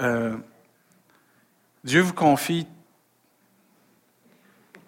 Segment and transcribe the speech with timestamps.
[0.00, 0.36] euh,
[1.82, 2.66] Dieu vous confie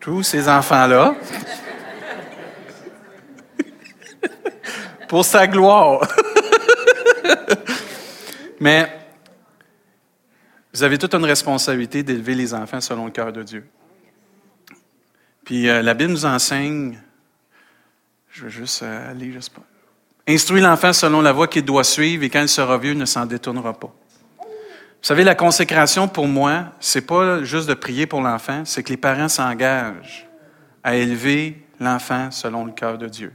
[0.00, 1.14] tous ces enfants-là
[5.08, 6.06] pour sa gloire.
[8.60, 8.90] Mais
[10.72, 13.66] vous avez toute une responsabilité d'élever les enfants selon le cœur de Dieu.
[15.44, 16.98] Puis euh, la Bible nous enseigne,
[18.30, 19.62] je veux juste euh, aller, je sais pas.
[20.28, 23.04] Instruis l'enfant selon la voie qu'il doit suivre et quand il sera vieux, il ne
[23.04, 23.94] s'en détournera pas.
[25.06, 28.88] Vous savez, la consécration pour moi, c'est pas juste de prier pour l'enfant, c'est que
[28.88, 30.26] les parents s'engagent
[30.82, 33.32] à élever l'enfant selon le cœur de Dieu.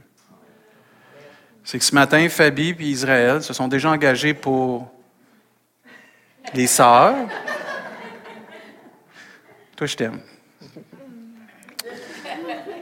[1.64, 4.92] C'est que ce matin, Fabi et Israël se sont déjà engagés pour
[6.52, 7.26] les sœurs.
[9.74, 10.20] Toi, je t'aime.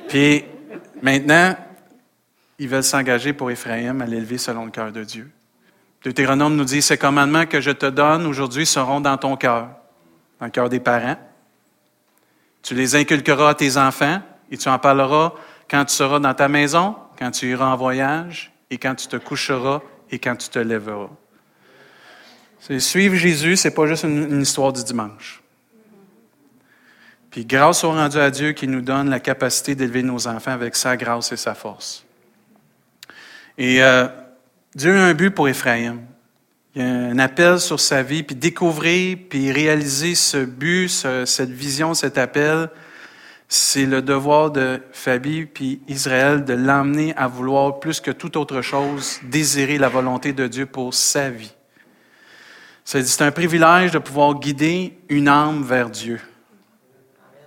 [0.08, 0.46] Puis
[1.00, 1.54] maintenant,
[2.58, 5.30] ils veulent s'engager pour Ephraïm à l'élever selon le cœur de Dieu.
[6.02, 9.68] Deutéronome nous dit, ces commandements que je te donne aujourd'hui seront dans ton cœur,
[10.38, 11.16] dans le cœur des parents.
[12.62, 15.32] Tu les inculqueras à tes enfants et tu en parleras
[15.68, 19.16] quand tu seras dans ta maison, quand tu iras en voyage et quand tu te
[19.16, 21.10] coucheras et quand tu te lèveras.
[22.78, 25.42] suivre Jésus, c'est pas juste une, une histoire du dimanche.
[27.30, 30.74] Puis grâce au rendu à Dieu qui nous donne la capacité d'élever nos enfants avec
[30.74, 32.04] sa grâce et sa force.
[33.56, 34.08] Et euh,
[34.74, 35.98] Dieu a un but pour Ephraim.
[36.74, 41.50] Il y a un appel sur sa vie, puis découvrir, puis réaliser ce but, cette
[41.50, 42.70] vision, cet appel,
[43.48, 48.62] c'est le devoir de Fabi puis Israël de l'emmener à vouloir plus que toute autre
[48.62, 51.52] chose désirer la volonté de Dieu pour sa vie.
[52.84, 56.20] C'est un privilège de pouvoir guider une âme vers Dieu,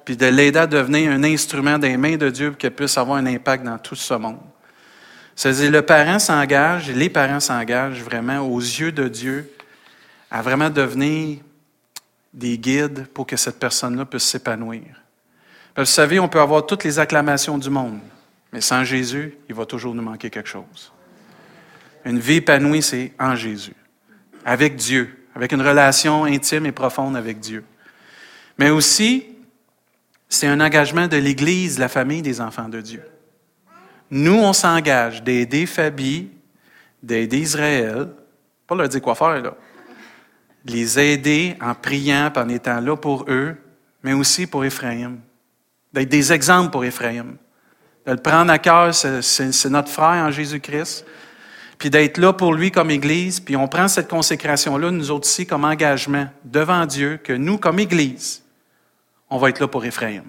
[0.03, 3.17] puis de l'aider à devenir un instrument des mains de Dieu pour qu'elle puisse avoir
[3.17, 4.39] un impact dans tout ce monde.
[5.35, 9.51] C'est-à-dire, le parent s'engage, les parents s'engagent vraiment aux yeux de Dieu
[10.29, 11.39] à vraiment devenir
[12.33, 14.83] des guides pour que cette personne-là puisse s'épanouir.
[15.75, 17.99] Vous savez, on peut avoir toutes les acclamations du monde,
[18.51, 20.91] mais sans Jésus, il va toujours nous manquer quelque chose.
[22.05, 23.75] Une vie épanouie, c'est en Jésus,
[24.45, 27.63] avec Dieu, avec une relation intime et profonde avec Dieu.
[28.59, 29.25] Mais aussi,
[30.29, 33.03] c'est un engagement de l'Église, la famille des enfants de Dieu.
[34.15, 36.29] Nous, on s'engage d'aider Fabi,
[37.01, 38.09] d'aider Israël,
[38.67, 39.55] pas leur dire quoi faire, là.
[40.65, 43.55] Les aider en priant, en étant là pour eux,
[44.03, 45.15] mais aussi pour Ephraim.
[45.91, 47.37] D'être des exemples pour Ephraim.
[48.05, 51.07] De le prendre à cœur, c'est notre frère en Jésus-Christ.
[51.79, 53.39] Puis d'être là pour lui comme Église.
[53.39, 57.79] Puis on prend cette consécration-là, nous autres ici, comme engagement devant Dieu, que nous, comme
[57.79, 58.43] Église,
[59.31, 60.25] on va être là pour Ephraim.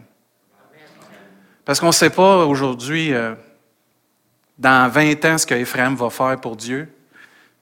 [1.67, 3.35] Parce qu'on ne sait pas aujourd'hui, euh,
[4.59, 6.89] dans 20 ans ce qu'Ephraim va faire pour Dieu.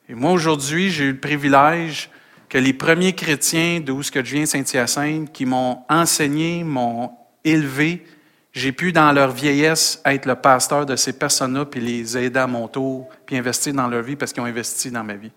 [0.09, 2.11] Et moi, aujourd'hui, j'ai eu le privilège
[2.49, 7.11] que les premiers chrétiens d'où ce que je viens, Saint-Hyacinthe, qui m'ont enseigné, m'ont
[7.45, 8.05] élevé,
[8.53, 12.47] j'ai pu, dans leur vieillesse, être le pasteur de ces personnes-là, puis les aider à
[12.47, 15.33] mon tour, puis investir dans leur vie parce qu'ils ont investi dans ma vie.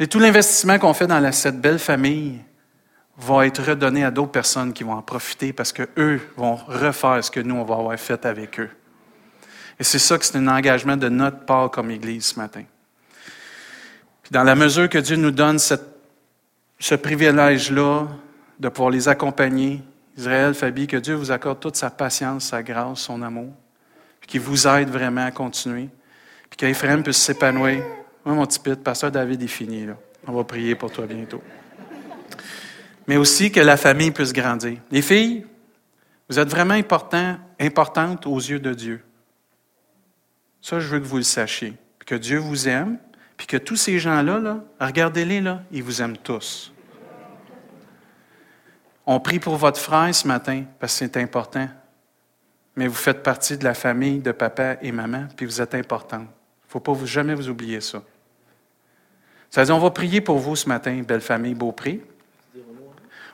[0.00, 2.40] Et tout l'investissement qu'on fait dans cette belle famille
[3.16, 7.30] va être redonné à d'autres personnes qui vont en profiter parce qu'eux vont refaire ce
[7.30, 8.70] que nous, on va avoir fait avec eux.
[9.78, 12.64] Et c'est ça que c'est un engagement de notre part comme Église ce matin.
[14.22, 18.08] Puis dans la mesure que Dieu nous donne ce privilège-là
[18.58, 19.82] de pouvoir les accompagner,
[20.16, 23.52] Israël, Fabi, que Dieu vous accorde toute sa patience, sa grâce, son amour,
[24.20, 25.88] puis qu'il vous aide vraiment à continuer,
[26.50, 27.84] puis qu'Ephraim puisse s'épanouir.
[28.24, 29.86] Moi, mon petit pit, pasteur David est fini.
[29.86, 29.94] Là.
[30.26, 31.40] On va prier pour toi bientôt.
[33.06, 34.78] Mais aussi que la famille puisse grandir.
[34.90, 35.46] Les filles,
[36.28, 39.02] vous êtes vraiment importantes aux yeux de Dieu.
[40.60, 41.74] Ça, je veux que vous le sachiez.
[42.04, 42.98] que Dieu vous aime,
[43.36, 46.72] puis que tous ces gens-là, là, regardez-les, là, ils vous aiment tous.
[49.06, 51.68] On prie pour votre frère ce matin parce que c'est important.
[52.76, 56.20] Mais vous faites partie de la famille de papa et maman, puis vous êtes important.
[56.20, 58.02] Il ne faut pas vous, jamais vous oublier ça.
[59.50, 62.02] Ça veut dire, on va prier pour vous ce matin, belle famille Beaupré.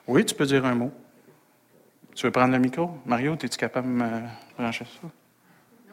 [0.06, 0.92] Oui, tu peux dire un mot.
[2.14, 2.98] Tu veux prendre le micro?
[3.04, 4.20] Mario, es-tu capable de me
[4.56, 5.08] brancher ça?
[5.82, 5.88] Tu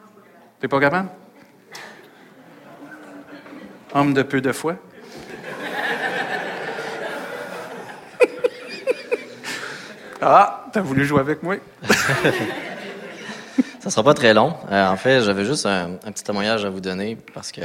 [0.62, 1.08] n'es pas capable?
[3.94, 4.76] Homme de peu de foi.
[10.22, 11.56] ah, t'as voulu jouer avec moi?
[13.80, 14.56] Ça sera pas très long.
[14.70, 17.60] Euh, en fait, j'avais juste un, petit témoignage à vous donner parce que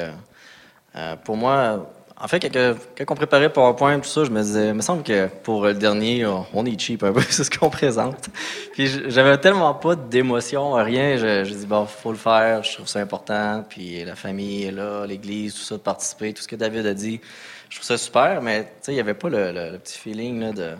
[0.95, 1.89] euh, pour moi,
[2.19, 5.28] en fait, quand, on préparait PowerPoint, tout ça, je me disais, il me semble que
[5.28, 8.30] pour le dernier, on est cheap un peu, c'est ce qu'on présente.
[8.74, 11.18] Puis j'avais tellement pas d'émotion, rien.
[11.18, 13.64] Je, je dis, bon, faut le faire, je trouve ça important.
[13.69, 16.94] Puis la famille est là, l'église, tout ça, de participer, tout ce que David a
[16.96, 17.22] dit,
[17.69, 20.52] je trouve ça super, mais tu sais, il n'y avait pas le, petit feeling là,
[20.54, 20.75] de,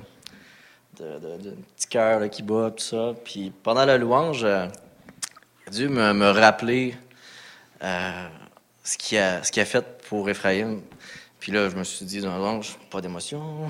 [1.76, 3.14] petit cœur qui bat, tout ça.
[3.24, 4.66] Puis pendant la louange, euh,
[5.70, 6.96] Dieu me, me rappeler
[7.84, 8.28] euh,
[8.84, 10.82] ce qu'il a, a fait pour Ephraïm.
[11.40, 13.70] Puis là, je me suis dit, non, non, pas d'émotion.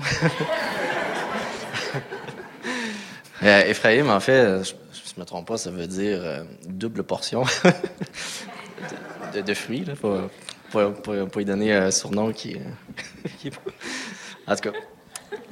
[3.42, 4.74] euh, Ephraïm, en fait, je
[5.16, 7.44] ne me trompe pas, ça veut dire euh, double portion
[9.34, 9.94] de, fruits, là,
[10.70, 12.56] pour, lui donner un surnom qui,
[13.38, 13.50] qui...
[14.46, 14.78] En tout cas.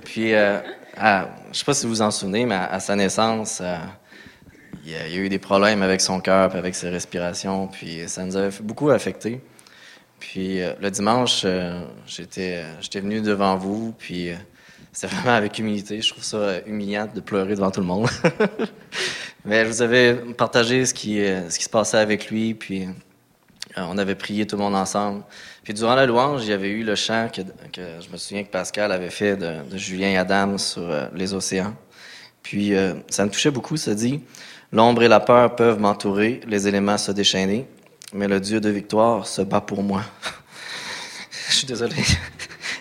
[0.04, 0.60] Puis, euh,
[0.96, 3.76] je ne sais pas si vous vous en souvenez, mais à, sa naissance, euh,
[4.84, 8.36] il, y a, eu des problèmes avec son cœur, avec ses respirations, puis ça nous
[8.36, 9.40] avait beaucoup affecté.
[10.18, 14.30] Puis euh, le dimanche, euh, j'étais, j'étais venu devant vous, puis
[14.92, 16.00] c'était vraiment avec humilité.
[16.00, 18.08] Je trouve ça humiliant de pleurer devant tout le monde.
[19.44, 22.88] Mais je vous avais partagé ce qui, ce qui se passait avec lui, puis
[23.76, 25.22] on avait prié tout le monde ensemble.
[25.62, 27.42] Puis durant la louange, il y avait eu le chant que,
[27.72, 31.74] que je me souviens que Pascal avait fait de, de Julien Adam sur les océans.
[32.42, 32.72] Puis
[33.08, 34.20] ça me touchait beaucoup, ça dit
[34.72, 37.68] L'ombre et la peur peuvent m'entourer, les éléments se déchaîner,
[38.12, 40.02] mais le Dieu de victoire se bat pour moi.
[41.48, 41.96] je suis désolé.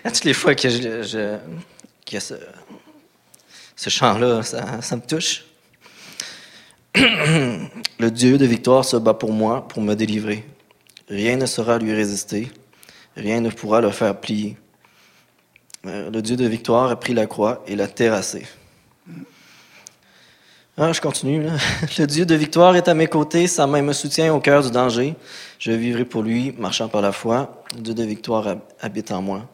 [0.04, 1.38] À toutes les fois que je,
[2.06, 2.36] que ce,
[3.76, 5.46] ce chant-là, ça, ça me touche.
[6.96, 10.46] le Dieu de victoire se bat pour moi, pour me délivrer.
[11.10, 12.52] Rien ne saura lui résister,
[13.16, 14.58] rien ne pourra le faire plier.
[15.86, 18.46] Euh, le Dieu de victoire a pris la croix et l'a terrassé.
[20.78, 21.42] Ah, je continue.
[21.42, 21.54] Là.
[21.98, 24.72] Le Dieu de victoire est à mes côtés, sa main me soutient au cœur du
[24.72, 25.16] danger.
[25.58, 27.64] Je vivrai pour lui, marchant par la foi.
[27.76, 29.48] Le Dieu de victoire habite en moi.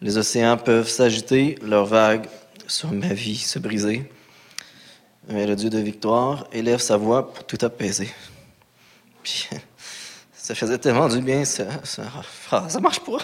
[0.00, 2.26] Les océans peuvent s'agiter, leurs vagues
[2.66, 4.10] sur ma vie se briser.
[5.28, 8.10] Mais le Dieu de victoire élève sa voix pour tout apaiser.
[9.22, 9.50] Puis,
[10.34, 12.04] ça faisait tellement du bien, ça, ça,
[12.50, 13.18] ah, ça marche pas.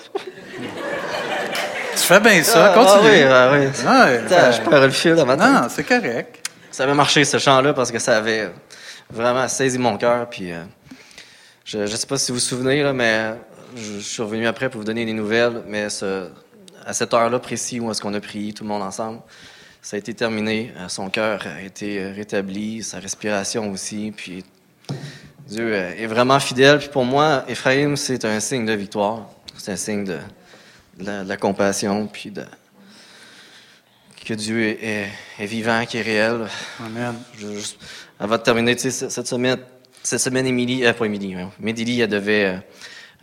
[1.93, 3.23] Tu fais bien ça, ah, continue.
[3.25, 4.27] Ah, oui, ah, oui.
[4.31, 5.47] Ah, je perds le fil dans ma tête.
[5.47, 6.40] Non, c'est correct
[6.81, 8.49] ça avait marché, ce chant-là, parce que ça avait
[9.11, 10.31] vraiment saisi mon cœur.
[10.31, 10.63] Puis, euh,
[11.67, 13.35] je ne sais pas si vous vous souvenez, mais
[13.77, 15.63] je, suis revenu après pour vous donner des nouvelles.
[15.67, 15.89] Mais
[16.87, 19.21] à cette heure-là précis où est-ce qu'on a prié tout le monde ensemble,
[19.83, 20.73] ça a été terminé.
[20.79, 24.15] Euh, son cœur a été rétabli, sa respiration aussi.
[24.17, 24.43] Puis
[25.49, 26.79] Dieu est vraiment fidèle.
[26.79, 29.29] Puis pour moi, Ephraim, c'est un signe de victoire.
[29.59, 30.17] C'est un signe de,
[30.99, 32.45] de la compassion, puis de,
[34.25, 36.47] que Dieu est, vivant, qui est réel.
[36.85, 37.15] Amen.
[38.19, 39.59] avant de terminer, cette semaine,
[40.03, 42.57] cette semaine, Émilie, euh, pas Émilie, Médilie, elle devait euh,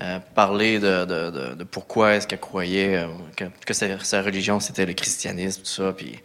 [0.02, 5.94] euh, parler de, pourquoi est-ce qu'elle croyait que, sa, religion, c'était le christianisme, tout ça.
[5.94, 6.20] Puis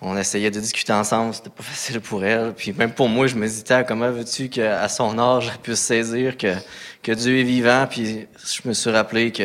[0.00, 2.54] on essayait de discuter ensemble, c'était pas facile pour elle.
[2.54, 6.36] Puis même pour moi, je me disais, comment veux-tu qu'à son âge, elle puisse saisir
[6.36, 6.54] que,
[7.02, 7.86] que Dieu est vivant?
[7.88, 9.42] Puis je me suis rappelé que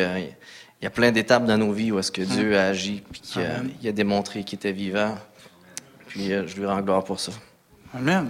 [0.84, 3.22] il y a plein d'étapes dans nos vies où est-ce que Dieu a agi, puis
[3.22, 5.14] qu'il a, démontré qu'il était vivant.
[6.08, 7.32] Puis euh, je lui rends gloire pour ça.
[7.94, 8.28] Amen.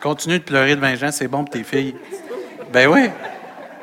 [0.00, 1.96] Continue de pleurer devant les gens, c'est bon pour tes filles.
[2.72, 3.08] Ben oui.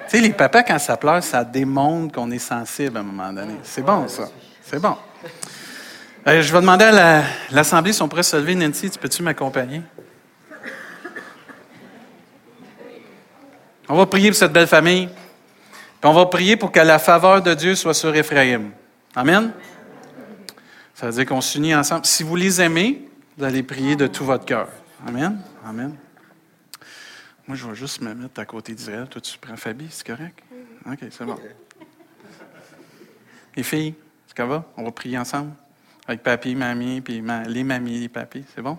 [0.06, 3.34] Tu sais, les papas, quand ça pleure, ça démontre qu'on est sensible à un moment
[3.34, 3.56] donné.
[3.64, 4.30] C'est bon, ça.
[4.64, 4.96] C'est bon.
[6.28, 8.54] Euh, je vais demander à l'Assemblée si on pourrait se lever.
[8.54, 9.82] Nancy, tu peux-tu m'accompagner?
[13.88, 15.08] On va prier pour cette belle famille.
[15.08, 18.72] Puis on va prier pour que la faveur de Dieu soit sur Ephraim.
[19.16, 19.54] Amen?
[20.94, 22.06] Ça veut dire qu'on s'unit ensemble.
[22.06, 23.08] Si vous les aimez,
[23.38, 24.68] vous allez prier de tout votre cœur.
[25.08, 25.40] Amen?
[25.66, 25.96] Amen.
[27.48, 29.08] Moi, je vais juste me mettre à côté d'Israël.
[29.08, 30.38] Toi, tu prends Fabi, c'est correct?
[30.86, 31.40] OK, c'est bon.
[33.56, 33.96] Les filles,
[34.36, 34.66] ça va?
[34.76, 35.54] On va prier ensemble?
[36.08, 38.46] Avec papy, mamie, puis les mamies, les papis.
[38.56, 38.78] C'est bon?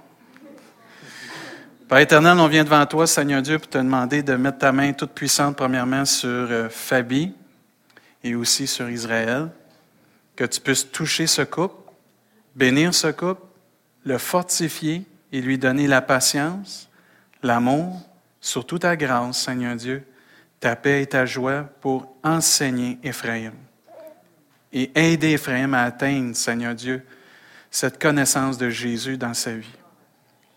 [1.87, 4.93] Père éternel, on vient devant toi, Seigneur Dieu, pour te demander de mettre ta main
[4.93, 7.35] toute puissante, premièrement, sur euh, Fabi
[8.25, 9.49] et aussi sur Israël.
[10.37, 11.77] Que tu puisses toucher ce couple,
[12.55, 13.43] bénir ce couple,
[14.05, 16.89] le fortifier et lui donner la patience,
[17.43, 18.01] l'amour,
[18.41, 20.03] surtout ta grâce, Seigneur Dieu,
[20.61, 23.53] ta paix et ta joie pour enseigner Ephraim
[24.73, 27.03] et aider Ephraim à atteindre, Seigneur Dieu,
[27.71, 29.77] cette connaissance de Jésus dans sa vie.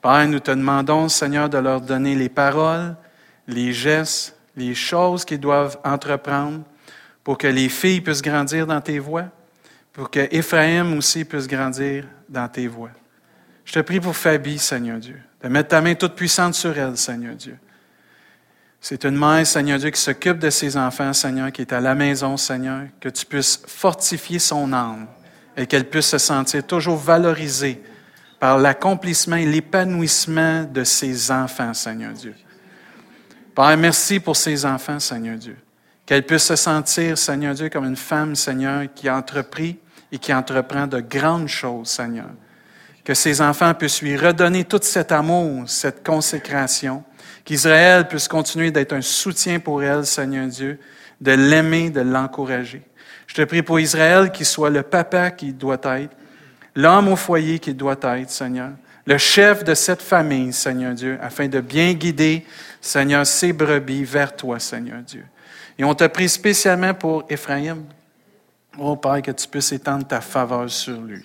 [0.01, 2.95] Père, nous te demandons, Seigneur, de leur donner les paroles,
[3.47, 6.63] les gestes, les choses qu'ils doivent entreprendre
[7.23, 9.27] pour que les filles puissent grandir dans tes voies,
[9.93, 12.91] pour que Ephraim aussi puisse grandir dans tes voies.
[13.63, 16.97] Je te prie pour Fabie, Seigneur Dieu, de mettre ta main toute puissante sur elle,
[16.97, 17.57] Seigneur Dieu.
[18.79, 21.93] C'est une mère, Seigneur Dieu, qui s'occupe de ses enfants, Seigneur, qui est à la
[21.93, 25.05] maison, Seigneur, que tu puisses fortifier son âme
[25.57, 27.81] et qu'elle puisse se sentir toujours valorisée
[28.39, 32.33] par l'accomplissement et l'épanouissement de ses enfants, Seigneur Dieu.
[33.53, 35.57] Père, merci pour ses enfants, Seigneur Dieu.
[36.05, 39.77] Qu'elle puisse se sentir, Seigneur Dieu, comme une femme, Seigneur, qui a entrepris
[40.11, 42.29] et qui entreprend de grandes choses, Seigneur.
[43.03, 47.03] Que ses enfants puissent lui redonner tout cet amour, cette consécration.
[47.43, 50.79] Qu'Israël puisse continuer d'être un soutien pour elle, Seigneur Dieu,
[51.19, 52.81] de l'aimer, de l'encourager.
[53.31, 56.13] Je te prie pour Israël qu'il soit le papa qu'il doit être,
[56.75, 58.71] l'homme au foyer qu'il doit être, Seigneur,
[59.05, 62.45] le chef de cette famille, Seigneur Dieu, afin de bien guider,
[62.81, 65.23] Seigneur, ses brebis vers toi, Seigneur Dieu.
[65.79, 67.77] Et on te prie spécialement pour Ephraim.
[68.77, 71.23] Oh Père, que tu puisses étendre ta faveur sur lui.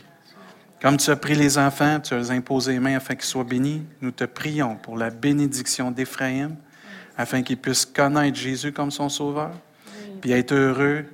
[0.81, 3.85] Comme tu as pris les enfants, tu as imposé les mains afin qu'ils soient bénis,
[4.01, 6.55] nous te prions pour la bénédiction d'Éphraïm,
[7.19, 9.51] afin qu'il puisse connaître Jésus comme son sauveur,
[10.21, 11.05] puis être heureux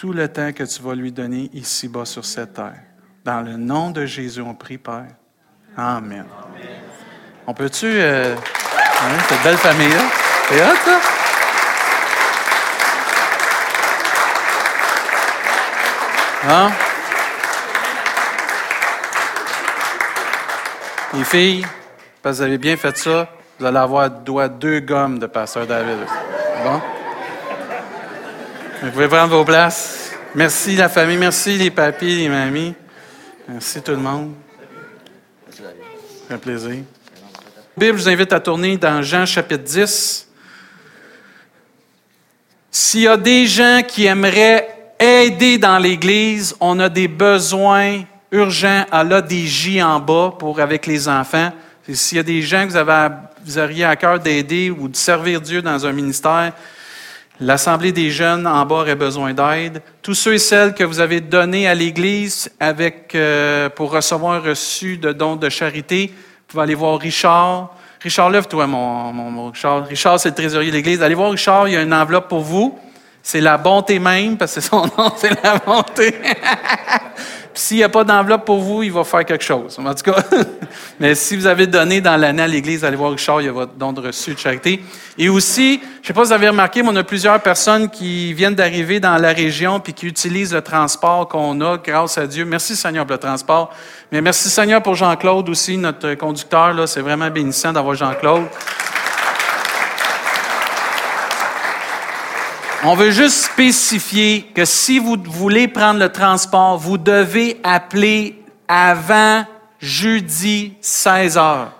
[0.00, 2.80] tout le temps que tu vas lui donner ici-bas sur cette terre.
[3.22, 5.08] Dans le nom de Jésus, on prie, Père.
[5.76, 6.24] Amen.
[7.46, 7.84] On peut-tu...
[7.84, 9.98] Euh, hein, cette belle famille-là?
[10.48, 10.62] C'est?
[16.48, 16.70] Hein?
[21.12, 21.66] Les filles,
[22.22, 23.28] parce que vous avez bien fait ça,
[23.58, 25.98] vous allez avoir deux gommes de Pasteur David.
[26.64, 26.80] Bon?
[28.82, 30.12] Vous pouvez prendre vos places.
[30.34, 32.74] Merci la famille, merci les papis, les mamies.
[33.48, 34.34] Merci tout le monde.
[36.30, 36.70] Un plaisir.
[36.70, 40.28] La Bible, je vous invite à tourner dans Jean chapitre 10.
[42.70, 46.54] S'il y a des gens qui aimeraient aider dans l'Église.
[46.60, 51.50] On a des besoins urgents à l'ADJ en bas pour avec les enfants.
[51.90, 54.94] S'il y a des gens que vous, avez, vous auriez à cœur d'aider ou de
[54.94, 56.52] servir Dieu dans un ministère,
[57.40, 59.82] l'Assemblée des jeunes en bas aurait besoin d'aide.
[60.02, 64.40] Tous ceux et celles que vous avez donnés à l'Église avec, euh, pour recevoir un
[64.40, 67.74] reçu de dons de charité, vous pouvez aller voir Richard.
[68.02, 69.86] Richard, lève-toi, mon, mon, mon, Richard.
[69.86, 71.02] Richard, c'est le trésorier de l'Église.
[71.02, 72.78] Allez voir Richard, il y a une enveloppe pour vous.
[73.22, 76.14] C'est la bonté même, parce que son nom, c'est la bonté.
[77.52, 79.78] S'il n'y a pas d'enveloppe pour vous, il va faire quelque chose.
[79.78, 80.22] En tout cas,
[81.00, 83.52] mais si vous avez donné dans l'année à l'Église, allez voir Richard, il y a
[83.52, 84.82] votre don de reçu de charité.
[85.18, 87.90] Et aussi, je ne sais pas si vous avez remarqué, mais on a plusieurs personnes
[87.90, 92.26] qui viennent d'arriver dans la région puis qui utilisent le transport qu'on a, grâce à
[92.26, 92.44] Dieu.
[92.44, 93.74] Merci Seigneur pour le transport.
[94.12, 96.88] Mais merci Seigneur pour Jean-Claude aussi, notre conducteur.
[96.88, 98.44] C'est vraiment bénissant d'avoir Jean-Claude.
[102.82, 109.44] On veut juste spécifier que si vous voulez prendre le transport, vous devez appeler avant
[109.78, 111.72] jeudi 16 heures.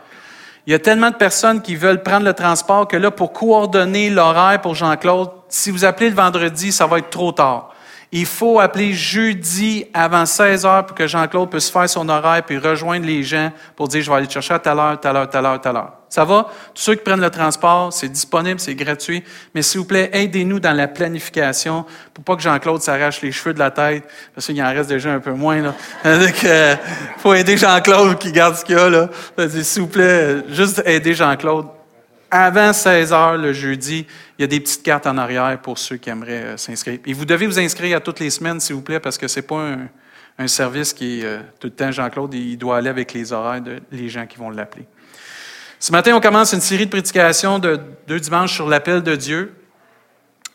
[0.67, 4.11] Il y a tellement de personnes qui veulent prendre le transport que là, pour coordonner
[4.11, 7.70] l'horaire pour Jean-Claude, si vous appelez le vendredi, ça va être trop tard.
[8.13, 12.59] Il faut appeler jeudi avant 16 heures pour que Jean-Claude puisse faire son horaire puis
[12.59, 15.47] rejoindre les gens pour dire je vais aller chercher à telle heure, telle heure, telle
[15.47, 15.93] heure, telle heure.
[16.09, 16.49] Ça va?
[16.75, 19.23] Tous ceux qui prennent le transport, c'est disponible, c'est gratuit.
[19.55, 23.55] Mais s'il vous plaît, aidez-nous dans la planification pour pas que Jean-Claude s'arrache les cheveux
[23.55, 24.03] de la tête,
[24.35, 25.63] parce qu'il en reste déjà un peu moins.
[25.63, 25.75] Là.
[26.19, 26.75] Donc, euh,
[27.19, 28.91] faut aider Jean-Claude qui garde ce qu'il a.
[28.91, 29.09] Là.
[29.63, 31.67] S'il vous plaît, juste aider Jean-Claude.
[32.31, 34.07] Avant 16 heures le jeudi,
[34.39, 37.01] il y a des petites cartes en arrière pour ceux qui aimeraient euh, s'inscrire.
[37.05, 39.43] Et vous devez vous inscrire à toutes les semaines, s'il vous plaît, parce que c'est
[39.43, 39.77] pas
[40.39, 43.61] un, service qui est euh, tout le temps Jean-Claude, il doit aller avec les horaires
[43.61, 44.87] des gens qui vont l'appeler.
[45.79, 49.53] Ce matin, on commence une série de prédications de deux dimanches sur l'appel de Dieu.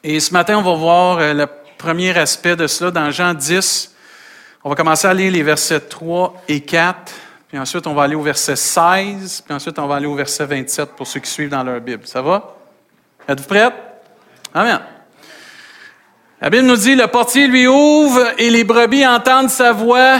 [0.03, 1.45] Et ce matin, on va voir euh, le
[1.77, 3.93] premier aspect de cela dans Jean 10.
[4.63, 7.11] On va commencer à lire les versets 3 et 4,
[7.47, 10.45] puis ensuite on va aller au verset 16, puis ensuite on va aller au verset
[10.45, 12.05] 27 pour ceux qui suivent dans leur Bible.
[12.05, 12.55] Ça va?
[13.27, 13.69] Êtes-vous prêts?
[14.53, 14.79] Amen.
[16.41, 20.17] La Bible nous dit, le portier lui ouvre et les brebis entendent sa voix.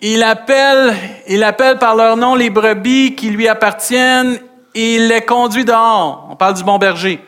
[0.00, 0.94] Il appelle,
[1.26, 4.38] il appelle par leur nom les brebis qui lui appartiennent
[4.78, 6.28] il les conduit dehors.
[6.30, 7.20] On parle du bon berger.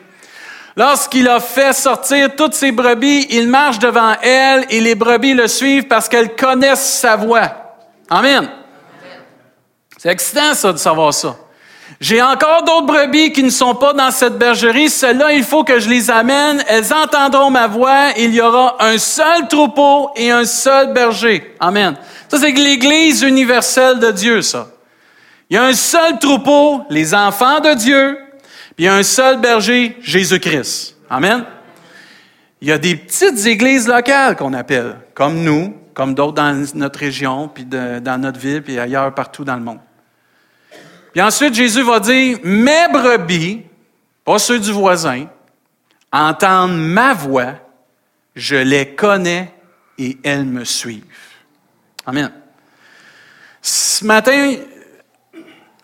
[0.77, 5.47] Lorsqu'il a fait sortir toutes ses brebis, il marche devant elles et les brebis le
[5.47, 7.75] suivent parce qu'elles connaissent sa voix.
[8.09, 8.49] Amen.
[10.01, 11.35] C'est excitant, ça, de savoir ça.
[11.99, 14.89] J'ai encore d'autres brebis qui ne sont pas dans cette bergerie.
[14.89, 16.63] Celles-là, il faut que je les amène.
[16.67, 18.07] Elles entendront ma voix.
[18.17, 21.55] Il y aura un seul troupeau et un seul berger.
[21.59, 21.93] Amen.
[22.27, 24.69] Ça, c'est l'Église universelle de Dieu, ça.
[25.51, 28.17] Il y a un seul troupeau, les enfants de Dieu,
[28.75, 30.95] puis il y a un seul berger, Jésus-Christ.
[31.11, 31.45] Amen.
[32.59, 36.97] Il y a des petites églises locales qu'on appelle, comme nous, comme d'autres dans notre
[36.97, 39.77] région, puis dans notre ville, puis ailleurs, partout dans le monde.
[41.11, 43.63] Puis ensuite, Jésus va dire, mes brebis,
[44.23, 45.27] pas ceux du voisin,
[46.11, 47.53] entendent ma voix,
[48.35, 49.53] je les connais
[49.97, 51.03] et elles me suivent.
[52.05, 52.31] Amen.
[53.61, 54.55] Ce matin,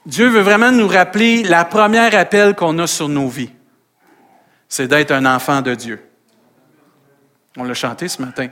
[0.06, 3.52] Dieu veut vraiment nous rappeler la première appel qu'on a sur nos vies.
[4.70, 6.02] C'est d'être un enfant de Dieu.
[7.58, 8.48] On l'a chanté ce matin.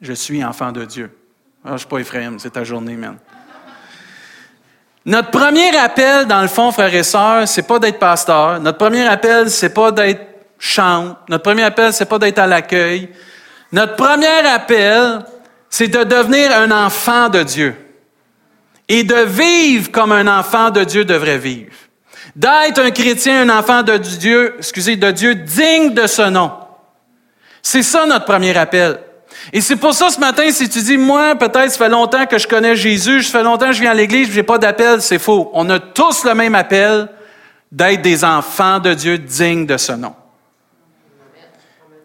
[0.00, 1.16] Je suis enfant de Dieu.
[1.64, 3.18] Ah, je ne suis pas Ephraim, c'est ta journée, man.
[5.04, 8.60] Notre premier appel, dans le fond, frères et sœurs, c'est pas d'être pasteur.
[8.60, 10.20] Notre premier appel, c'est pas d'être
[10.58, 11.18] chante.
[11.28, 13.08] Notre premier appel, c'est pas d'être à l'accueil.
[13.72, 15.24] Notre premier appel,
[15.68, 17.74] c'est de devenir un enfant de Dieu.
[18.88, 21.72] Et de vivre comme un enfant de Dieu devrait vivre.
[22.36, 26.52] D'être un chrétien, un enfant de Dieu, excusez, de Dieu digne de ce nom.
[27.60, 28.98] C'est ça notre premier appel.
[29.52, 32.38] Et c'est pour ça ce matin, si tu dis, moi, peut-être, ça fait longtemps que
[32.38, 35.00] je connais Jésus, ça fait longtemps que je viens à l'église, je n'ai pas d'appel,
[35.00, 35.50] c'est faux.
[35.54, 37.08] On a tous le même appel
[37.70, 40.14] d'être des enfants de Dieu dignes de ce nom.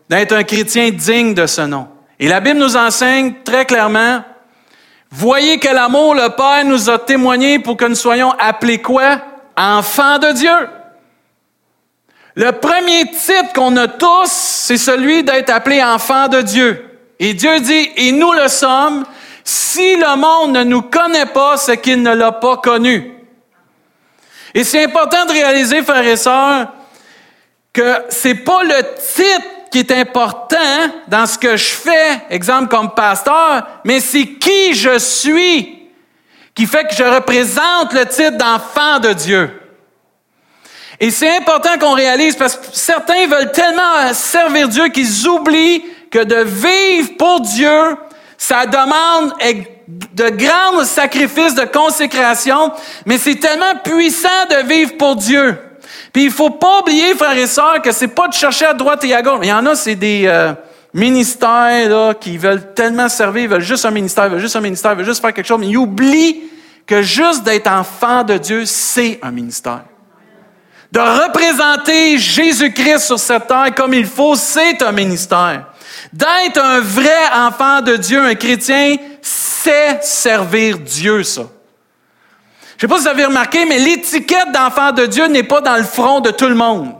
[0.10, 1.88] D'être un chrétien digne de ce nom.
[2.20, 4.24] Et la Bible nous enseigne très clairement,
[5.12, 9.22] voyez que l'amour, le Père nous a témoigné pour que nous soyons appelés quoi?
[9.56, 10.70] Enfants de Dieu.
[12.36, 16.87] Le premier titre qu'on a tous, c'est celui d'être appelé enfant de Dieu.
[17.19, 19.05] Et Dieu dit, et nous le sommes,
[19.43, 23.13] si le monde ne nous connaît pas, c'est qu'il ne l'a pas connu.
[24.53, 26.67] Et c'est important de réaliser, frères et sœurs,
[27.74, 28.81] que c'est pas le
[29.15, 30.57] titre qui est important
[31.07, 35.77] dans ce que je fais, exemple comme pasteur, mais c'est qui je suis
[36.57, 39.62] qui fait que je représente le titre d'enfant de Dieu.
[41.00, 46.23] Et c'est important qu'on réalise parce que certains veulent tellement servir Dieu qu'ils oublient que
[46.23, 47.97] de vivre pour Dieu,
[48.37, 49.33] ça demande
[49.87, 52.71] de grands sacrifices de consécration,
[53.05, 55.57] mais c'est tellement puissant de vivre pour Dieu.
[56.13, 59.03] Puis il faut pas oublier, frères et sœurs, que c'est pas de chercher à droite
[59.03, 59.39] et à gauche.
[59.43, 60.53] Il y en a, c'est des euh,
[60.93, 64.61] ministères là, qui veulent tellement servir, ils veulent juste un ministère, ils veulent juste un
[64.61, 66.43] ministère, ils veulent juste faire quelque chose, mais ils oublient
[66.85, 69.83] que juste d'être enfant de Dieu, c'est un ministère.
[70.91, 75.65] De représenter Jésus-Christ sur cette terre comme il faut, c'est un ministère.
[76.14, 81.44] D'être un vrai enfant de Dieu, un chrétien, c'est servir Dieu, ça.
[82.77, 85.62] Je ne sais pas si vous avez remarqué, mais l'étiquette d'enfant de Dieu n'est pas
[85.62, 86.94] dans le front de tout le monde.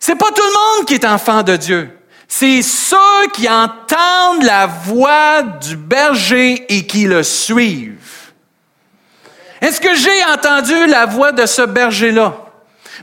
[0.00, 1.98] C'est pas tout le monde qui est enfant de Dieu.
[2.28, 8.32] C'est ceux qui entendent la voix du berger et qui le suivent.
[9.60, 12.45] Est-ce que j'ai entendu la voix de ce berger-là?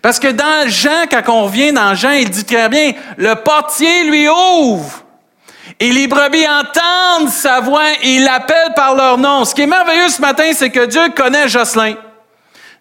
[0.03, 4.03] Parce que dans Jean, quand on revient dans Jean, il dit très bien, le portier
[4.03, 5.01] lui ouvre.
[5.79, 9.45] Et les brebis entendent sa voix et l'appellent par leur nom.
[9.45, 11.95] Ce qui est merveilleux ce matin, c'est que Dieu connaît Jocelyn.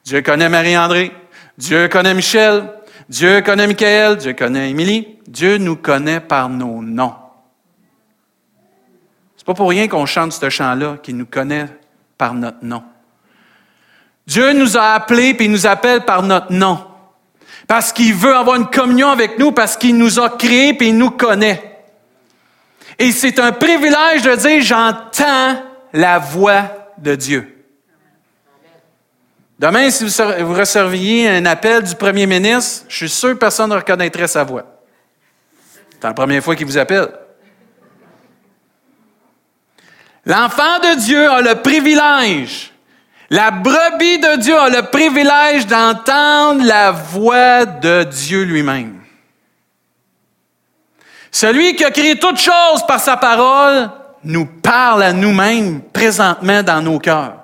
[0.05, 1.13] Dieu connaît Marie-André.
[1.57, 2.65] Dieu connaît Michel.
[3.09, 4.17] Dieu connaît Michael.
[4.17, 5.07] Dieu connaît Émilie.
[5.29, 7.15] Dieu nous connaît par nos noms.
[9.37, 11.67] C'est pas pour rien qu'on chante ce chant-là, qu'il nous connaît
[12.19, 12.83] par notre nom.
[14.27, 16.81] Dieu nous a appelés puis il nous appelle par notre nom.
[17.73, 20.99] Parce qu'il veut avoir une communion avec nous, parce qu'il nous a créés puis il
[20.99, 21.81] nous connaît.
[22.99, 25.63] Et c'est un privilège de dire j'entends
[25.95, 26.65] la voix
[26.99, 27.65] de Dieu.
[29.59, 33.77] Demain, si vous receviez un appel du premier ministre, je suis sûr que personne ne
[33.77, 34.67] reconnaîtrait sa voix.
[35.93, 37.09] C'est la première fois qu'il vous appelle.
[40.27, 42.72] L'enfant de Dieu a le privilège
[43.33, 49.01] la brebis de Dieu a le privilège d'entendre la voix de Dieu lui-même.
[51.31, 53.91] Celui qui a créé toutes choses par sa parole
[54.23, 57.37] nous parle à nous-mêmes présentement dans nos cœurs.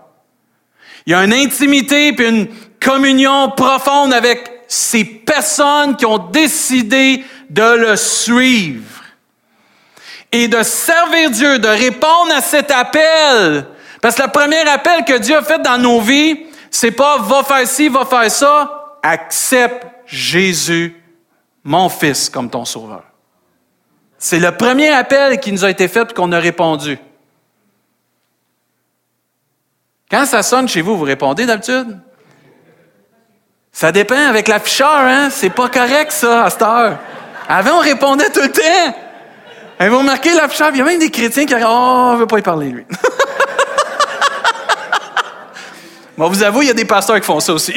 [1.07, 2.49] Il y a une intimité et une
[2.79, 9.05] communion profonde avec ces personnes qui ont décidé de le suivre
[10.33, 13.65] et de servir Dieu, de répondre à cet appel
[14.01, 17.43] parce que le premier appel que Dieu a fait dans nos vies, c'est pas va
[17.43, 18.99] faire ci, va faire ça.
[19.03, 21.03] Accepte Jésus,
[21.65, 23.05] mon fils, comme ton sauveur.
[24.19, 26.99] C'est le premier appel qui nous a été fait et qu'on a répondu.
[30.11, 31.99] Quand ça sonne chez vous, vous répondez d'habitude?
[33.71, 35.29] Ça dépend avec l'afficheur, hein?
[35.31, 36.99] C'est pas correct, ça, à cette heure.
[37.49, 38.97] Avant, on répondait tout le temps.
[39.81, 42.27] Et vous remarquez l'afficheur, il y a même des chrétiens qui disent Oh, on veut
[42.27, 42.87] pas y parler, lui.
[46.19, 47.73] Moi, vous avoue, il y a des pasteurs qui font ça aussi.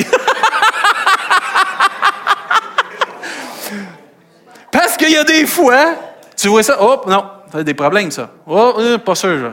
[4.72, 5.94] Parce qu'il y a des fois,
[6.36, 8.32] tu vois ça, hop, non, Ça des problèmes, ça.
[8.48, 9.38] Oh, euh, pas sûr.
[9.38, 9.48] je-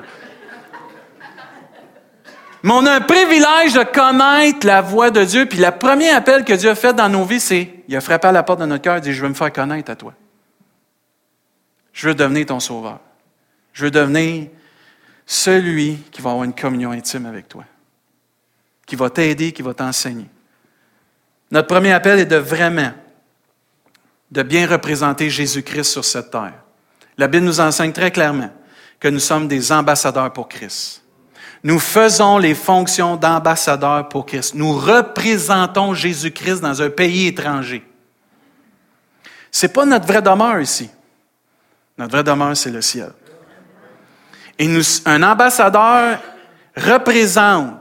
[2.62, 5.46] Mais on a un privilège de connaître la voix de Dieu.
[5.46, 8.28] Puis le premier appel que Dieu a fait dans nos vies, c'est il a frappé
[8.28, 10.12] à la porte de notre cœur et dit Je veux me faire connaître à toi.
[11.92, 12.98] Je veux devenir ton sauveur.
[13.72, 14.48] Je veux devenir
[15.26, 17.64] celui qui va avoir une communion intime avec toi,
[18.88, 20.26] qui va t'aider, qui va t'enseigner.
[21.50, 22.92] Notre premier appel est de vraiment,
[24.30, 26.54] de bien représenter Jésus-Christ sur cette terre.
[27.18, 28.50] La Bible nous enseigne très clairement
[28.98, 31.02] que nous sommes des ambassadeurs pour Christ.
[31.62, 34.54] Nous faisons les fonctions d'ambassadeurs pour Christ.
[34.54, 37.84] Nous représentons Jésus-Christ dans un pays étranger.
[39.50, 40.88] C'est pas notre vraie demeure ici.
[41.98, 43.12] Notre vraie demeure, c'est le ciel.
[44.58, 46.20] Et nous, un ambassadeur
[46.76, 47.77] représente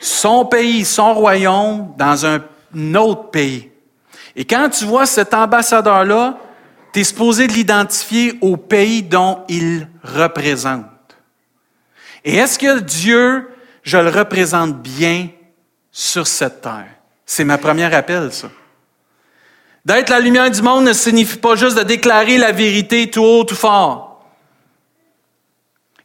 [0.00, 2.40] son pays, son royaume dans un
[2.94, 3.70] autre pays.
[4.34, 6.38] Et quand tu vois cet ambassadeur-là,
[6.92, 10.86] tu es supposé de l'identifier au pays dont il représente.
[12.24, 13.50] Et est-ce que Dieu,
[13.82, 15.28] je le représente bien
[15.92, 16.88] sur cette terre?
[17.26, 18.48] C'est ma première appel, ça.
[19.84, 23.44] D'être la lumière du monde ne signifie pas juste de déclarer la vérité tout haut,
[23.44, 24.09] tout fort.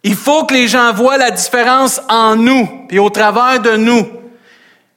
[0.08, 4.08] Il faut que les gens voient la différence en nous et au travers de nous.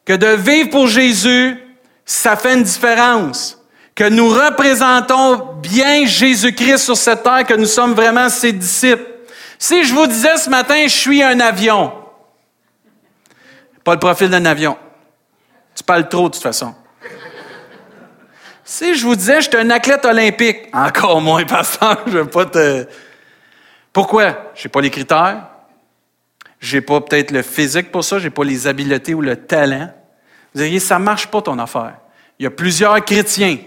[0.04, 1.56] Que de vivre pour Jésus,
[2.04, 3.58] ça fait une différence.
[3.94, 9.06] Que nous représentons bien Jésus-Christ sur cette terre, que nous sommes vraiment ses disciples.
[9.58, 11.90] Si je vous disais ce matin, je suis un avion,
[13.82, 14.76] pas le profil d'un avion.
[15.74, 16.74] Tu parles trop de toute façon.
[18.62, 22.28] Si je vous disais, je suis un athlète olympique, encore moins, pasteur, je ne veux
[22.28, 22.86] pas te.
[23.98, 24.52] Pourquoi?
[24.54, 25.48] Je n'ai pas les critères.
[26.60, 29.34] Je n'ai pas peut-être le physique pour ça, je n'ai pas les habiletés ou le
[29.34, 29.90] talent.
[30.54, 31.96] Vous diriez, ça ne marche pas ton affaire.
[32.38, 33.58] Il y a plusieurs chrétiens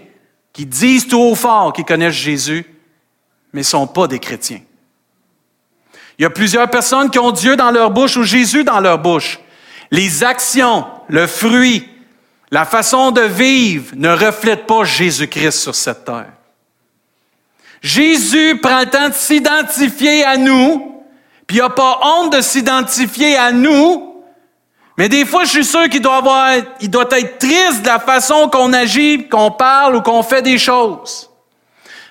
[0.50, 2.64] qui disent tout au fort qu'ils connaissent Jésus,
[3.52, 4.62] mais ne sont pas des chrétiens.
[6.18, 9.00] Il y a plusieurs personnes qui ont Dieu dans leur bouche ou Jésus dans leur
[9.00, 9.38] bouche.
[9.90, 11.86] Les actions, le fruit,
[12.50, 16.32] la façon de vivre ne reflètent pas Jésus-Christ sur cette terre.
[17.82, 21.02] Jésus prend le temps de s'identifier à nous,
[21.46, 24.12] puis il n'a pas honte de s'identifier à nous,
[24.96, 27.98] mais des fois, je suis sûr qu'il doit, avoir, il doit être triste de la
[27.98, 31.30] façon qu'on agit, qu'on parle ou qu'on fait des choses.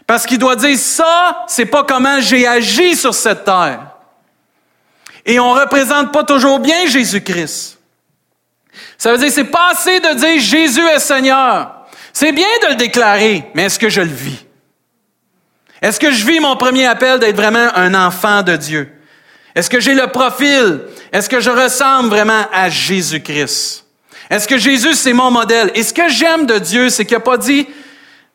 [0.08, 3.80] Parce qu'il doit dire, ça, c'est pas comment j'ai agi sur cette terre.
[5.26, 7.78] Et on représente pas toujours bien Jésus-Christ.
[8.98, 11.86] Ça veut dire, c'est pas assez de dire Jésus est Seigneur.
[12.12, 14.46] C'est bien de le déclarer, mais est-ce que je le vis?
[15.82, 18.92] Est-ce que je vis mon premier appel d'être vraiment un enfant de Dieu?
[19.56, 20.82] Est-ce que j'ai le profil?
[21.12, 23.86] Est-ce que je ressemble vraiment à Jésus-Christ?
[24.30, 25.72] Est-ce que Jésus, c'est mon modèle?
[25.76, 27.70] Et ce que j'aime de Dieu, c'est qu'il n'a pas dit, vous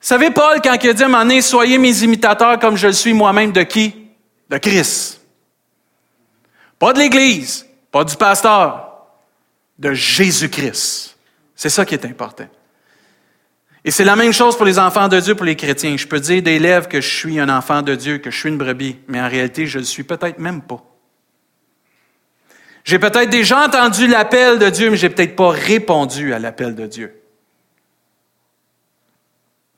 [0.00, 3.14] savez, Paul, quand il a dit à un soyez mes imitateurs comme je le suis
[3.14, 3.94] moi-même de qui?
[4.50, 5.20] De Christ.
[6.78, 9.06] Pas de l'Église, pas du pasteur,
[9.78, 11.16] de Jésus-Christ.
[11.54, 12.46] C'est ça qui est important.
[13.87, 15.96] Et c'est la même chose pour les enfants de Dieu, pour les chrétiens.
[15.96, 18.59] Je peux dire d'élèves que je suis un enfant de Dieu, que je suis une
[18.59, 20.83] brebis, mais en réalité, je ne le suis peut-être même pas.
[22.83, 26.85] J'ai peut-être déjà entendu l'appel de Dieu, mais j'ai peut-être pas répondu à l'appel de
[26.85, 27.22] Dieu.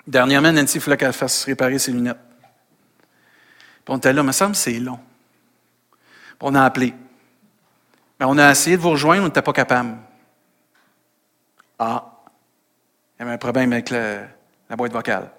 [0.06, 2.16] Dernièrement, Nancy, il fallait qu'elle fasse réparer ses lunettes.
[3.84, 5.00] Puis on était là, me semble c'est long.
[5.90, 6.94] Puis on a appelé.
[8.18, 9.98] Mais on a essayé de vous rejoindre, on n'était pas capable.
[11.78, 12.17] Ah,
[13.18, 15.30] il y avait un problème avec la boîte vocale.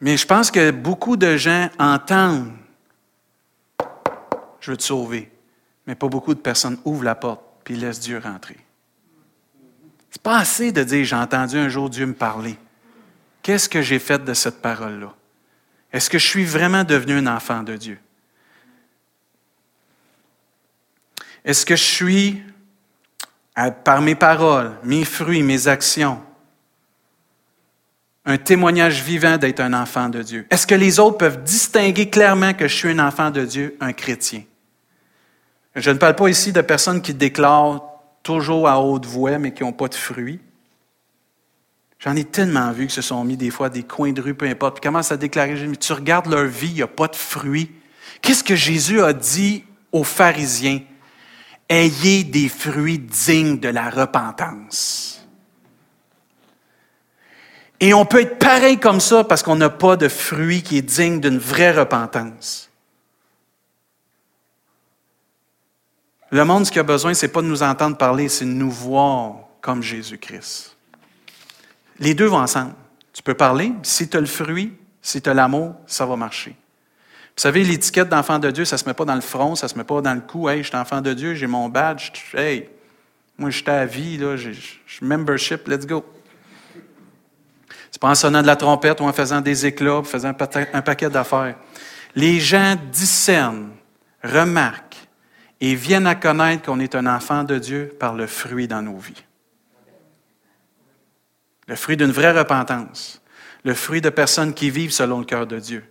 [0.00, 2.52] Mais je pense que beaucoup de gens entendent
[4.60, 5.30] Je veux te sauver.
[5.86, 8.58] Mais pas beaucoup de personnes ouvrent la porte puis laissent Dieu rentrer.
[10.10, 12.58] C'est pas assez de dire j'ai entendu un jour Dieu me parler.
[13.42, 15.14] Qu'est-ce que j'ai fait de cette parole-là?
[15.92, 17.98] Est-ce que je suis vraiment devenu un enfant de Dieu?
[21.44, 22.42] Est-ce que je suis,
[23.84, 26.20] par mes paroles, mes fruits, mes actions,
[28.24, 30.46] un témoignage vivant d'être un enfant de Dieu?
[30.50, 33.92] Est-ce que les autres peuvent distinguer clairement que je suis un enfant de Dieu, un
[33.92, 34.42] chrétien?
[35.74, 37.82] Je ne parle pas ici de personnes qui déclarent
[38.22, 40.40] toujours à haute voix, mais qui n'ont pas de fruits.
[41.98, 44.46] J'en ai tellement vu que se sont mis des fois des coins de rue, peu
[44.46, 47.16] importe, puis commencent à déclarer, mais tu regardes leur vie, il n'y a pas de
[47.16, 47.70] fruits.
[48.22, 50.80] Qu'est-ce que Jésus a dit aux pharisiens?
[51.70, 55.24] Ayez des fruits dignes de la repentance.
[57.78, 60.82] Et on peut être pareil comme ça parce qu'on n'a pas de fruit qui est
[60.82, 62.68] digne d'une vraie repentance.
[66.30, 68.50] Le monde, ce qu'il a besoin, ce n'est pas de nous entendre parler, c'est de
[68.50, 70.76] nous voir comme Jésus-Christ.
[72.00, 72.74] Les deux vont ensemble.
[73.12, 76.54] Tu peux parler, si tu as le fruit, Si tu as l'amour, ça va marcher.
[77.40, 79.64] Vous savez, l'étiquette d'enfant de Dieu, ça ne se met pas dans le front, ça
[79.64, 80.50] ne se met pas dans le cou.
[80.50, 82.10] Hey, je suis enfant de Dieu, j'ai mon badge.
[82.34, 82.68] Hey,
[83.38, 84.52] moi, j'étais à vie, là, j'ai
[85.00, 86.04] membership, let's go.
[87.90, 90.34] C'est pas en sonnant de la trompette ou en faisant des éclats, en faisant
[90.74, 91.56] un paquet d'affaires.
[92.14, 93.70] Les gens discernent,
[94.22, 95.08] remarquent
[95.62, 98.98] et viennent à connaître qu'on est un enfant de Dieu par le fruit dans nos
[98.98, 99.24] vies.
[101.68, 103.22] Le fruit d'une vraie repentance.
[103.64, 105.89] Le fruit de personnes qui vivent selon le cœur de Dieu.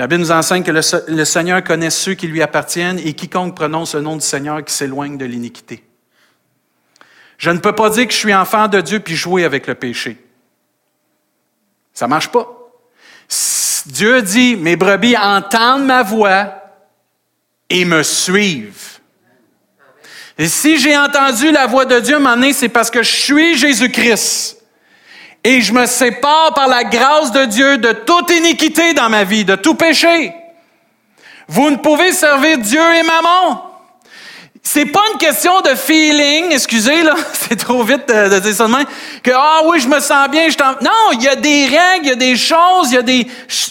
[0.00, 3.94] La Bible nous enseigne que le, Seigneur connaît ceux qui lui appartiennent et quiconque prononce
[3.94, 5.84] le nom du Seigneur qui s'éloigne de l'iniquité.
[7.36, 9.74] Je ne peux pas dire que je suis enfant de Dieu puis jouer avec le
[9.74, 10.16] péché.
[11.92, 12.48] Ça ne marche pas.
[13.84, 16.62] Dieu dit, mes brebis entendent ma voix
[17.68, 19.00] et me suivent.
[20.38, 24.59] Et si j'ai entendu la voix de Dieu m'en c'est parce que je suis Jésus-Christ.
[25.42, 29.44] Et je me sépare par la grâce de Dieu de toute iniquité dans ma vie,
[29.44, 30.34] de tout péché.
[31.48, 33.66] Vous ne pouvez servir Dieu et maman.
[34.62, 38.72] C'est pas une question de feeling, excusez, là, c'est trop vite de, dire ça de
[38.72, 38.84] même,
[39.22, 40.72] que, ah oui, je me sens bien, je t'en...
[40.82, 43.26] Non, il y a des règles, il y a des choses, il y a des,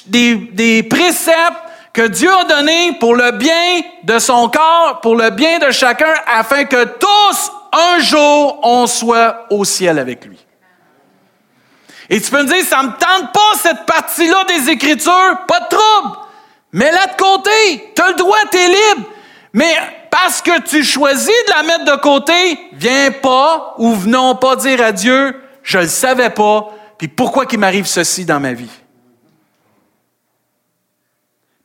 [0.07, 5.29] des, des préceptes que Dieu a donnés pour le bien de son corps, pour le
[5.29, 10.37] bien de chacun, afin que tous, un jour, on soit au ciel avec lui.
[12.09, 15.75] Et tu peux me dire, ça me tente pas cette partie-là des Écritures, pas de
[15.75, 16.17] trouble.
[16.71, 17.91] Mets-la de côté.
[17.95, 19.07] Tu as le droit, tu es libre.
[19.53, 19.75] Mais
[20.09, 24.81] parce que tu choisis de la mettre de côté, viens pas ou venons pas dire
[24.81, 28.69] à Dieu, je le savais pas, puis pourquoi qu'il m'arrive ceci dans ma vie?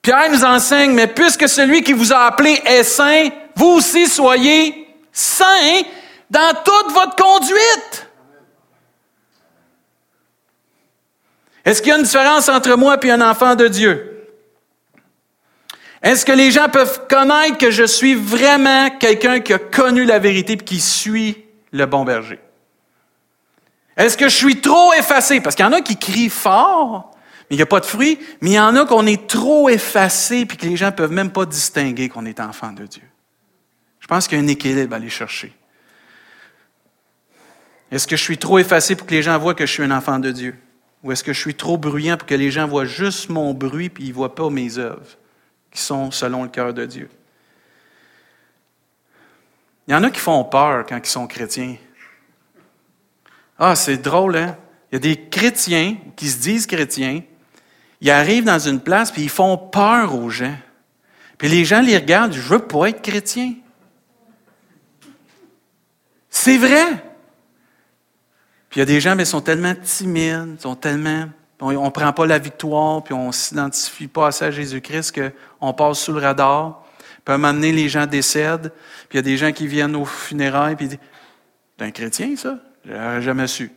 [0.01, 4.87] Pierre nous enseigne, mais puisque celui qui vous a appelé est saint, vous aussi soyez
[5.11, 5.83] saints
[6.31, 7.94] dans toute votre conduite.
[11.65, 14.11] Est-ce qu'il y a une différence entre moi et un enfant de Dieu?
[16.03, 20.19] Est-ce que les gens peuvent connaître que je suis vraiment quelqu'un qui a connu la
[20.19, 22.39] vérité et qui suit le bon berger?
[23.97, 25.41] Est-ce que je suis trop effacé?
[25.41, 27.11] Parce qu'il y en a qui crient fort,
[27.49, 29.71] mais il n'y a pas de fruit, mais il y en a qu'on est trop
[29.71, 33.05] effacé puis que les gens ne peuvent même pas distinguer qu'on est enfant de Dieu.
[34.01, 35.57] Je pense qu'il y a un équilibre à aller chercher.
[37.91, 39.91] Est-ce que je suis trop effacé pour que les gens voient que je suis un
[39.91, 40.55] enfant de Dieu?
[41.05, 43.91] Ou est-ce que je suis trop bruyant pour que les gens voient juste mon bruit
[43.91, 45.19] puis ils ne voient pas mes œuvres
[45.71, 47.11] qui sont selon le cœur de Dieu?
[49.87, 51.77] Il y en a qui font peur quand ils sont chrétiens.
[53.59, 54.57] Ah, c'est drôle, hein?
[54.91, 57.23] Il y a des chrétiens qui se disent chrétiens,
[58.01, 60.57] ils arrivent dans une place puis ils font peur aux gens.
[61.37, 63.55] Puis les gens les regardent, je veux pas être chrétien.
[66.31, 67.05] C'est vrai.
[68.75, 71.29] Puis il y a des gens, mais ils sont tellement timides, sont tellement.
[71.61, 75.17] On ne prend pas la victoire, puis on ne s'identifie pas assez à Jésus-Christ
[75.61, 76.85] qu'on passe sous le radar.
[77.25, 78.73] Puis à un moment donné, les gens décèdent,
[79.09, 80.99] puis il y a des gens qui viennent aux funérailles, puis ils disent
[81.79, 82.59] C'est un chrétien, ça?
[82.85, 83.71] Je jamais su.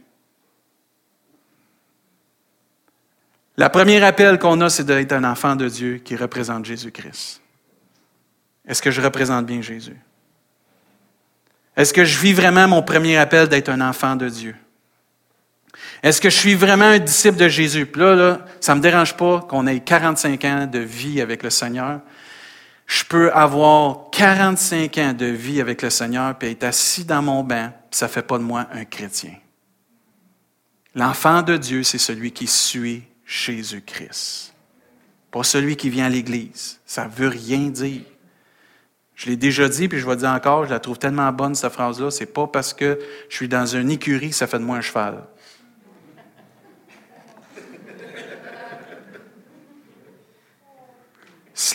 [3.56, 7.40] La première appel qu'on a, c'est d'être un enfant de Dieu qui représente Jésus-Christ.
[8.68, 9.98] Est-ce que je représente bien Jésus?
[11.76, 14.56] Est-ce que je vis vraiment mon premier appel d'être un enfant de Dieu?
[16.04, 17.86] Est-ce que je suis vraiment un disciple de Jésus?
[17.86, 21.44] Puis là, là ça ne me dérange pas qu'on ait 45 ans de vie avec
[21.44, 22.02] le Seigneur.
[22.86, 27.44] Je peux avoir 45 ans de vie avec le Seigneur puis être assis dans mon
[27.44, 29.34] banc, puis ça ne fait pas de moi un chrétien.
[30.96, 34.54] L'enfant de Dieu, c'est celui qui suit Jésus-Christ.
[35.30, 36.80] Pas celui qui vient à l'Église.
[36.86, 38.02] Ça ne veut rien dire.
[39.14, 41.56] Je l'ai déjà dit, puis je vais le dire encore, je la trouve tellement bonne,
[41.56, 42.10] cette phrase-là.
[42.12, 45.24] C'est pas parce que je suis dans une écurie ça fait de moi un cheval.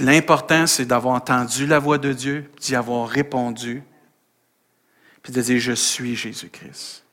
[0.02, 3.84] L'important, c'est d'avoir entendu la voix de Dieu, d'y avoir répondu,
[5.22, 7.04] puis de dire, je suis Jésus-Christ.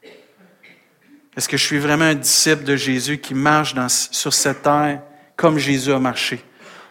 [1.38, 3.76] Est-ce que je suis vraiment un disciple de Jésus qui marche
[4.12, 5.04] sur cette terre
[5.36, 6.44] comme Jésus a marché?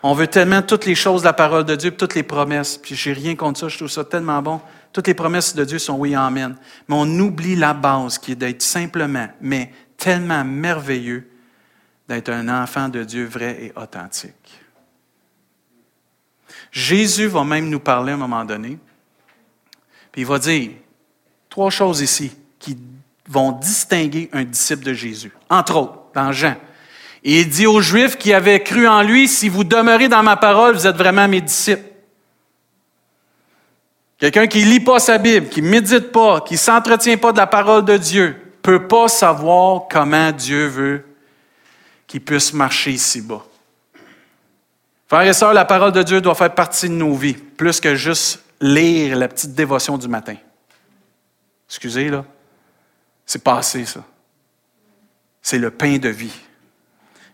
[0.04, 2.94] On veut tellement toutes les choses de la parole de Dieu, toutes les promesses, puis
[2.94, 4.60] j'ai rien contre ça, je trouve ça tellement bon.
[4.92, 6.54] Toutes les promesses de Dieu sont oui, amen.
[6.86, 11.28] Mais on oublie la base qui est d'être simplement, mais tellement merveilleux,
[12.08, 14.62] d'être un enfant de Dieu vrai et authentique.
[16.70, 18.78] Jésus va même nous parler à un moment donné,
[20.12, 20.70] puis il va dire
[21.48, 22.76] trois choses ici qui
[23.28, 25.32] vont distinguer un disciple de Jésus.
[25.50, 26.56] Entre autres, dans Jean.
[27.24, 30.36] Et il dit aux Juifs qui avaient cru en lui, si vous demeurez dans ma
[30.36, 31.82] parole, vous êtes vraiment mes disciples.
[34.18, 37.84] Quelqu'un qui lit pas sa Bible, qui médite pas, qui s'entretient pas de la parole
[37.84, 41.04] de Dieu, peut pas savoir comment Dieu veut
[42.06, 43.44] qui puisse marcher ici-bas.
[45.08, 47.94] Frères et sœurs, la parole de Dieu doit faire partie de nos vies, plus que
[47.94, 50.36] juste lire la petite dévotion du matin.
[51.66, 52.26] Excusez, là.
[53.24, 54.04] C'est passé, ça.
[55.40, 56.34] C'est le pain de vie.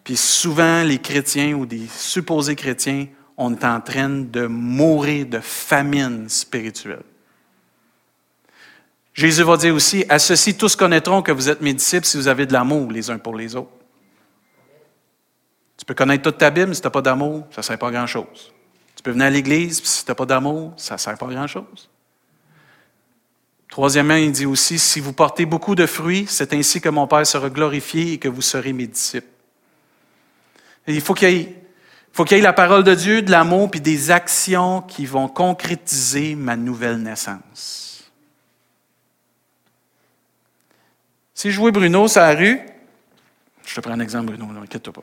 [0.05, 5.41] Puis souvent, les chrétiens ou des supposés chrétiens, on est en train de mourir de
[5.41, 7.03] famine spirituelle.
[9.15, 12.29] Jésus va dire aussi, à ceci tous connaîtront que vous êtes mes disciples si vous
[12.29, 13.71] avez de l'amour les uns pour les autres.
[15.85, 17.91] Tu peux connaître toute ta Bible, si tu n'as pas d'amour, ça ne sert pas
[17.91, 18.55] grand-chose.
[18.97, 21.27] Tu peux venir à l'Église, puis si tu n'as pas d'amour, ça ne sert pas
[21.27, 21.91] grand-chose.
[23.69, 27.27] Troisièmement, il dit aussi, si vous portez beaucoup de fruits, c'est ainsi que mon Père
[27.27, 29.27] sera glorifié et que vous serez mes disciples.
[30.87, 34.11] il faut qu'il y ait, y ait la parole de Dieu, de l'amour, puis des
[34.11, 38.11] actions qui vont concrétiser ma nouvelle naissance.
[41.35, 42.59] Si je jouais Bruno sur la rue,
[43.67, 45.03] je te prends un exemple, Bruno, inquiète-toi pas.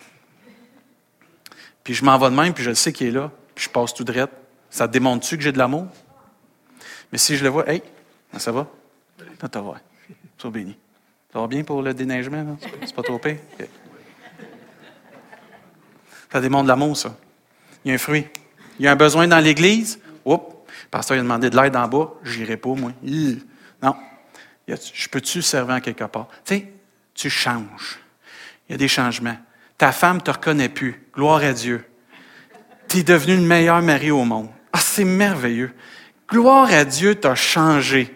[1.83, 3.93] Puis je m'en vais de même, puis je sais qu'il est là, puis je passe
[3.93, 4.27] tout droit.
[4.69, 5.87] Ça démontre-tu que j'ai de l'amour?
[7.11, 7.81] Mais si je le vois, hey,
[8.37, 8.67] ça va?
[9.39, 9.75] Ça te va.
[10.37, 10.77] Sois béni.
[11.33, 12.57] Ça va bien pour le déneigement?
[12.85, 13.37] C'est pas trop pire?
[16.31, 17.17] Ça démontre l'amour, ça.
[17.83, 18.25] Il y a un fruit.
[18.79, 19.99] Il y a un besoin dans l'Église.
[20.23, 22.13] Oups, le pasteur a demandé de l'aide en bas.
[22.23, 22.91] J'irai pas, moi.
[23.03, 23.95] Non.
[24.67, 26.27] Je peux-tu servir en quelque part?
[26.45, 26.71] Tu sais,
[27.13, 27.99] tu changes.
[28.69, 29.37] Il y a des changements.
[29.81, 31.01] Ta femme ne te reconnaît plus.
[31.11, 31.83] Gloire à Dieu.
[32.87, 34.47] Tu es devenu le meilleur mari au monde.
[34.71, 35.73] Ah, c'est merveilleux.
[36.29, 38.15] Gloire à Dieu, tu changé.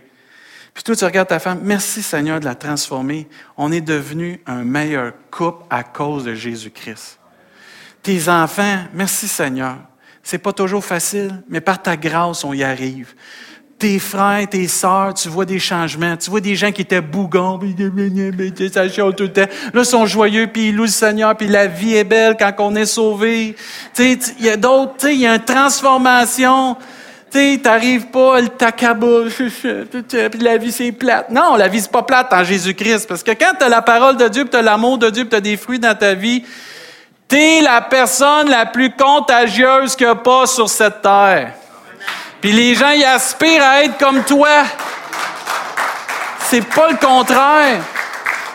[0.76, 3.28] Puis toi, tu regardes ta femme, merci Seigneur de la transformer.
[3.58, 7.18] On est devenu un meilleur couple à cause de Jésus-Christ.
[8.04, 9.78] Tes enfants, merci Seigneur.
[10.22, 13.16] C'est pas toujours facile, mais par ta grâce, on y arrive
[13.78, 16.16] tes frères, tes sœurs, tu vois des changements.
[16.16, 17.76] Tu vois des gens qui étaient bougons, puis
[18.72, 19.42] ça tout le temps.
[19.74, 22.54] Là, ils sont joyeux, puis ils louent le Seigneur, puis la vie est belle quand
[22.60, 23.56] on est sauvé.
[24.00, 26.78] Il y a d'autres, il y a une transformation.
[27.32, 31.30] Tu sais, t'arrives pas, elle t'accabouche, puis la vie c'est plate.
[31.30, 34.16] Non, la vie c'est pas plate en Jésus-Christ, parce que quand tu as la parole
[34.16, 36.14] de Dieu, puis tu as l'amour de Dieu, puis tu as des fruits dans ta
[36.14, 36.46] vie,
[37.28, 41.52] tu es la personne la plus contagieuse qu'il n'y a pas sur cette terre.
[42.42, 44.64] Puis les gens y aspirent à être comme toi.
[46.48, 47.82] C'est pas le contraire.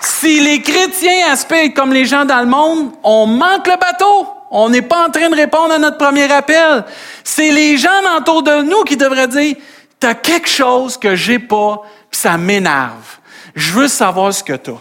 [0.01, 4.29] Si les chrétiens aspirent comme les gens dans le monde, on manque le bateau.
[4.51, 6.85] On n'est pas en train de répondre à notre premier appel.
[7.25, 7.89] C'est les gens
[8.19, 9.57] autour de nous qui devraient dire,
[9.99, 13.19] t'as quelque chose que j'ai pas, puis ça m'énerve.
[13.55, 14.73] Je veux savoir ce que t'as.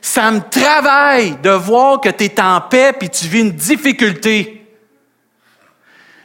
[0.00, 4.57] Ça me travaille de voir que tu es en paix puis tu vis une difficulté.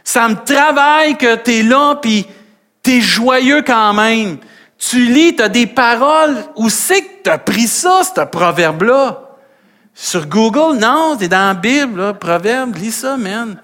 [0.03, 2.25] Ça me travaille que tu es là, puis
[2.83, 4.37] tu es joyeux quand même.
[4.77, 6.43] Tu lis, tu as des paroles.
[6.55, 9.21] Où c'est que tu as pris ça, ce proverbe-là?
[9.95, 10.77] Sur Google?
[10.77, 13.57] Non, c'est dans la Bible, là, proverbe, lis ça, man.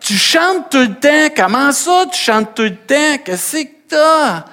[0.00, 1.34] Tu chantes tout le temps.
[1.36, 3.22] Comment ça, tu chantes tout le temps?
[3.24, 4.44] Qu'est-ce que t'as?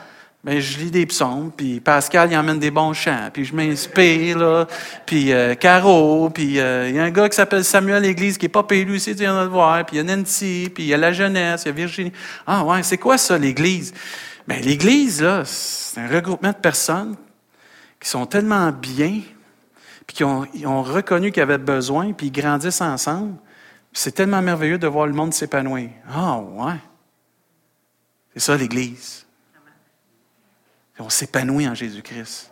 [0.45, 4.37] Ben, je lis des psaumes, puis Pascal, il emmène des bons chants, puis je m'inspire,
[4.37, 4.67] là,
[5.03, 8.45] puis euh, Caro, puis euh, il y a un gars qui s'appelle Samuel L'Église, qui
[8.45, 10.69] est pas payé lui aussi, tu viens de le voir, puis il y a Nancy,
[10.71, 12.11] puis il y a la jeunesse, il y a Virginie.
[12.45, 13.91] Ah ouais, c'est quoi ça, l'Église?
[14.47, 17.15] Ben, l'Église, là, c'est un regroupement de personnes
[17.99, 19.21] qui sont tellement bien,
[20.05, 23.33] puis qui ont, ont reconnu qu'ils avaient besoin, puis ils grandissent ensemble.
[23.91, 25.89] C'est tellement merveilleux de voir le monde s'épanouir.
[26.07, 26.75] Ah ouais.
[28.35, 29.24] C'est ça, l'Église.
[30.99, 32.51] On s'épanouit en Jésus-Christ.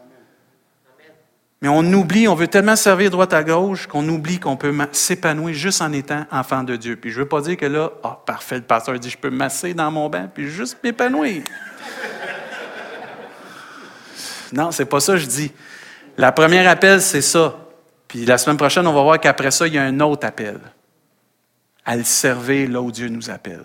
[1.63, 5.56] Mais on oublie, on veut tellement servir droite à gauche qu'on oublie qu'on peut s'épanouir
[5.56, 6.97] juste en étant enfant de Dieu.
[6.97, 9.29] Puis je ne veux pas dire que là, ah, parfait, le pasteur dit, je peux
[9.29, 11.43] masser dans mon bain puis juste m'épanouir.
[14.51, 15.53] non, c'est pas ça que je dis.
[16.17, 17.56] La première appel, c'est ça.
[18.10, 20.60] Puis la semaine prochaine, on va voir qu'après ça, il y a un autre appel.
[21.86, 23.63] À le servir là où Dieu nous appelle.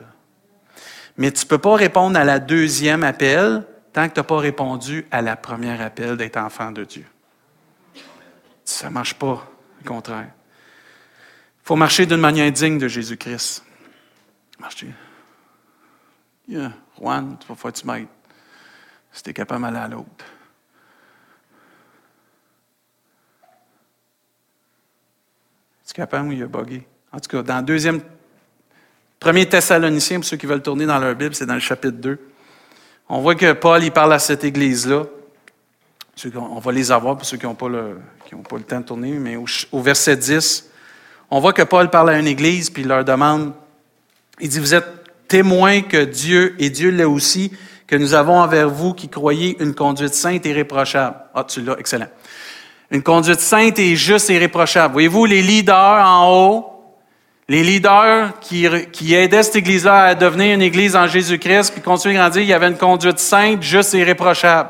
[1.16, 4.38] Mais tu ne peux pas répondre à la deuxième appel tant que tu n'as pas
[4.38, 7.06] répondu à la première appel d'être enfant de Dieu.
[8.64, 10.30] Ça ne marche pas, au contraire.
[11.62, 13.64] Il faut marcher d'une manière digne de Jésus-Christ.
[14.58, 14.92] Marcher.
[16.48, 16.72] Yeah.
[16.98, 18.08] Juan, il faut que tu m'aides.
[19.12, 20.24] Si tu es capable d'aller à l'autre.
[25.86, 26.86] Tu es capable ou il a bugué?
[27.12, 28.00] En tout cas, dans le deuxième,
[29.18, 32.18] premier Thessalonicien, pour ceux qui veulent tourner dans leur Bible, c'est dans le chapitre 2.
[33.08, 35.04] On voit que Paul, il parle à cette église-là.
[36.34, 37.98] On va les avoir pour ceux qui n'ont pas, le,
[38.48, 40.68] pas le temps de tourner, mais au, verset 10,
[41.30, 43.52] on voit que Paul parle à une église, puis il leur demande,
[44.40, 44.86] il dit, vous êtes
[45.26, 47.52] témoins que Dieu, et Dieu l'est aussi,
[47.86, 51.16] que nous avons envers vous qui croyez une conduite sainte et irréprochable.
[51.34, 52.08] Ah, tu l'as, excellent.
[52.90, 54.92] Une conduite sainte et juste et irréprochable.
[54.92, 56.67] Voyez-vous, les leaders en haut,
[57.48, 62.16] les leaders qui, qui aidaient cette église-là à devenir une église en Jésus-Christ, puis continuer
[62.18, 64.68] à grandir, il y avait une conduite sainte, juste et irréprochable.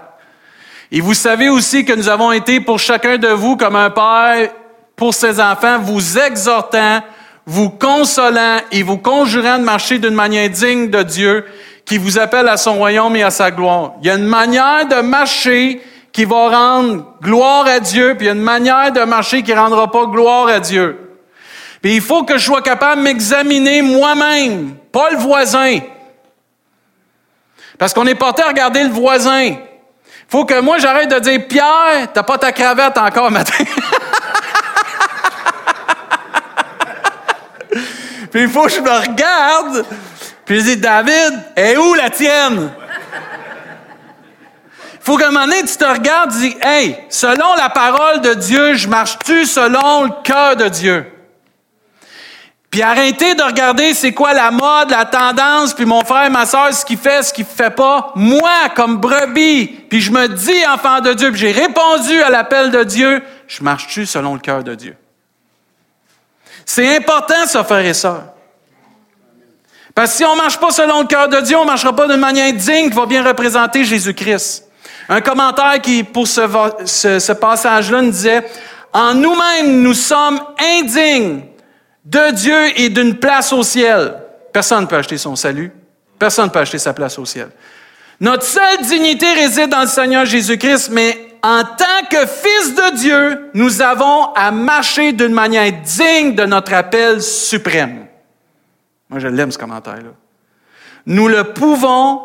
[0.92, 4.50] Et vous savez aussi que nous avons été pour chacun de vous comme un père
[4.94, 7.02] pour ses enfants, vous exhortant,
[7.44, 11.44] vous consolant et vous conjurant de marcher d'une manière digne de Dieu
[11.84, 13.94] qui vous appelle à son royaume et à sa gloire.
[14.02, 15.80] Il y a une manière de marcher
[16.12, 19.52] qui va rendre gloire à Dieu, puis il y a une manière de marcher qui
[19.52, 21.07] ne rendra pas gloire à Dieu.
[21.82, 25.78] Puis il faut que je sois capable de m'examiner moi-même, pas le voisin.
[27.78, 29.44] Parce qu'on est porté à regarder le voisin.
[29.44, 29.56] Il
[30.28, 33.64] faut que moi j'arrête de dire Pierre, t'as pas ta cravate encore matin.
[38.30, 39.86] Puis il faut que je me regarde.
[40.44, 42.70] Puis je dis David, est où la tienne?
[45.00, 48.34] faut qu'à un moment donné, tu te regardes et dis, hey, selon la parole de
[48.34, 51.17] Dieu, je marche-tu selon le cœur de Dieu?
[52.78, 56.72] Puis arrêtez de regarder c'est quoi la mode, la tendance, puis mon frère, ma soeur,
[56.72, 58.12] ce qu'il fait, ce qu'il fait pas.
[58.14, 62.70] Moi, comme brebis, puis je me dis enfant de Dieu, puis j'ai répondu à l'appel
[62.70, 64.96] de Dieu, je marche-tu selon le cœur de Dieu?
[66.64, 68.26] C'est important, ça, frères et sœurs.
[69.92, 71.96] Parce que si on ne marche pas selon le cœur de Dieu, on ne marchera
[71.96, 74.68] pas d'une manière digne qui va bien représenter Jésus-Christ.
[75.08, 76.46] Un commentaire qui, pour ce,
[77.18, 78.48] ce passage-là, nous disait,
[78.92, 81.40] en nous-mêmes, nous sommes indignes
[82.08, 84.14] de Dieu et d'une place au ciel.
[84.52, 85.70] Personne ne peut acheter son salut.
[86.18, 87.50] Personne ne peut acheter sa place au ciel.
[88.20, 93.50] Notre seule dignité réside dans le Seigneur Jésus-Christ, mais en tant que fils de Dieu,
[93.54, 98.06] nous avons à marcher d'une manière digne de notre appel suprême.
[99.08, 100.10] Moi, je l'aime ce commentaire-là.
[101.06, 102.22] Nous le pouvons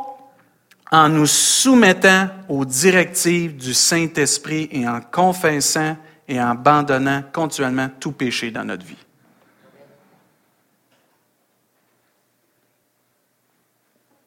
[0.91, 8.13] en nous soumettant aux directives du Saint-Esprit et en confessant et en abandonnant continuellement tout
[8.13, 9.02] péché dans notre vie.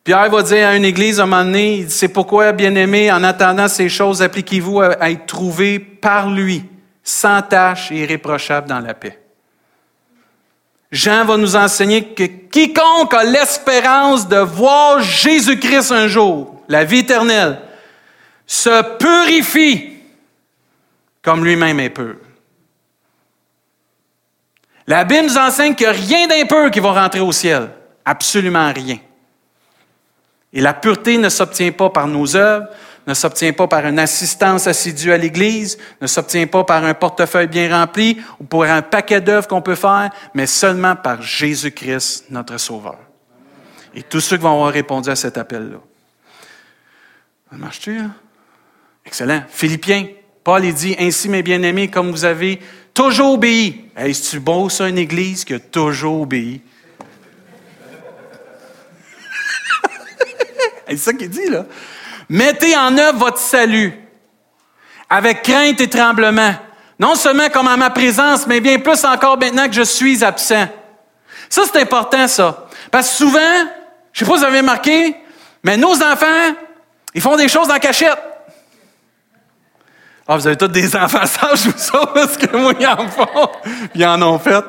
[0.07, 3.67] Pierre va dire à une église à un moment donné, c'est pourquoi, bien-aimés, en attendant
[3.67, 6.65] ces choses, appliquez-vous à être trouvés par lui,
[7.03, 9.19] sans tâche et irréprochable dans la paix.
[10.93, 16.99] Jean va nous enseigner que quiconque a l'espérance de voir Jésus-Christ un jour, la vie
[16.99, 17.59] éternelle,
[18.47, 19.91] se purifie
[21.21, 22.15] comme lui-même est pur.
[24.87, 27.71] La Bible nous enseigne qu'il n'y a rien d'impur qui va rentrer au ciel.
[28.05, 28.99] Absolument rien.
[30.57, 32.67] Et la pureté ne s'obtient pas par nos œuvres,
[33.07, 37.47] ne s'obtient pas par une assistance assidue à l'Église, ne s'obtient pas par un portefeuille
[37.47, 42.57] bien rempli ou pour un paquet d'œuvres qu'on peut faire, mais seulement par Jésus-Christ, notre
[42.57, 42.97] Sauveur.
[43.95, 45.77] Et tous ceux qui vont avoir répondu à cet appel-là.
[47.51, 48.15] Ça marche-tu, hein?
[49.05, 49.43] Excellent.
[49.51, 50.07] Philippiens,
[50.43, 52.61] Paul il dit, Ainsi, mes bien-aimés, comme vous avez
[52.95, 53.91] toujours obéi.
[53.95, 56.63] Est-ce beau, ça, une Église qui a toujours obéi?
[60.89, 61.65] C'est ça qu'il dit, là.
[62.29, 63.93] Mettez en œuvre votre salut
[65.09, 66.55] avec crainte et tremblement.
[66.99, 70.67] Non seulement comme à ma présence, mais bien plus encore maintenant que je suis absent.
[71.49, 72.67] Ça, c'est important, ça.
[72.91, 73.41] Parce que souvent,
[74.13, 75.17] je sais pas si vous avez remarqué,
[75.63, 76.55] mais nos enfants,
[77.15, 78.19] ils font des choses en cachette.
[80.27, 83.49] Ah, vous avez tous des enfants sages, vous ça, parce que moi, ils en font.
[83.95, 84.65] Ils en ont fait.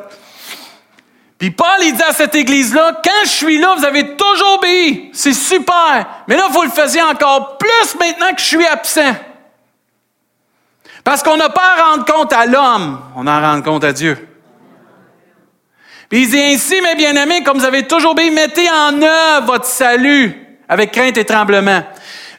[1.38, 5.12] Puis Paul, il dit à cette église-là, quand je suis là, vous avez toujours obéi.
[5.14, 6.24] C'est super.
[6.28, 9.16] Mais là, vous le faisiez encore plus maintenant que je suis absent.
[11.04, 14.28] Parce qu'on n'a pas à rendre compte à l'homme, on en rend compte à Dieu.
[16.10, 19.66] Puis il dit ainsi, mes bien-aimés, comme vous avez toujours obéi, mettez en œuvre votre
[19.66, 20.36] salut
[20.68, 21.84] avec crainte et tremblement.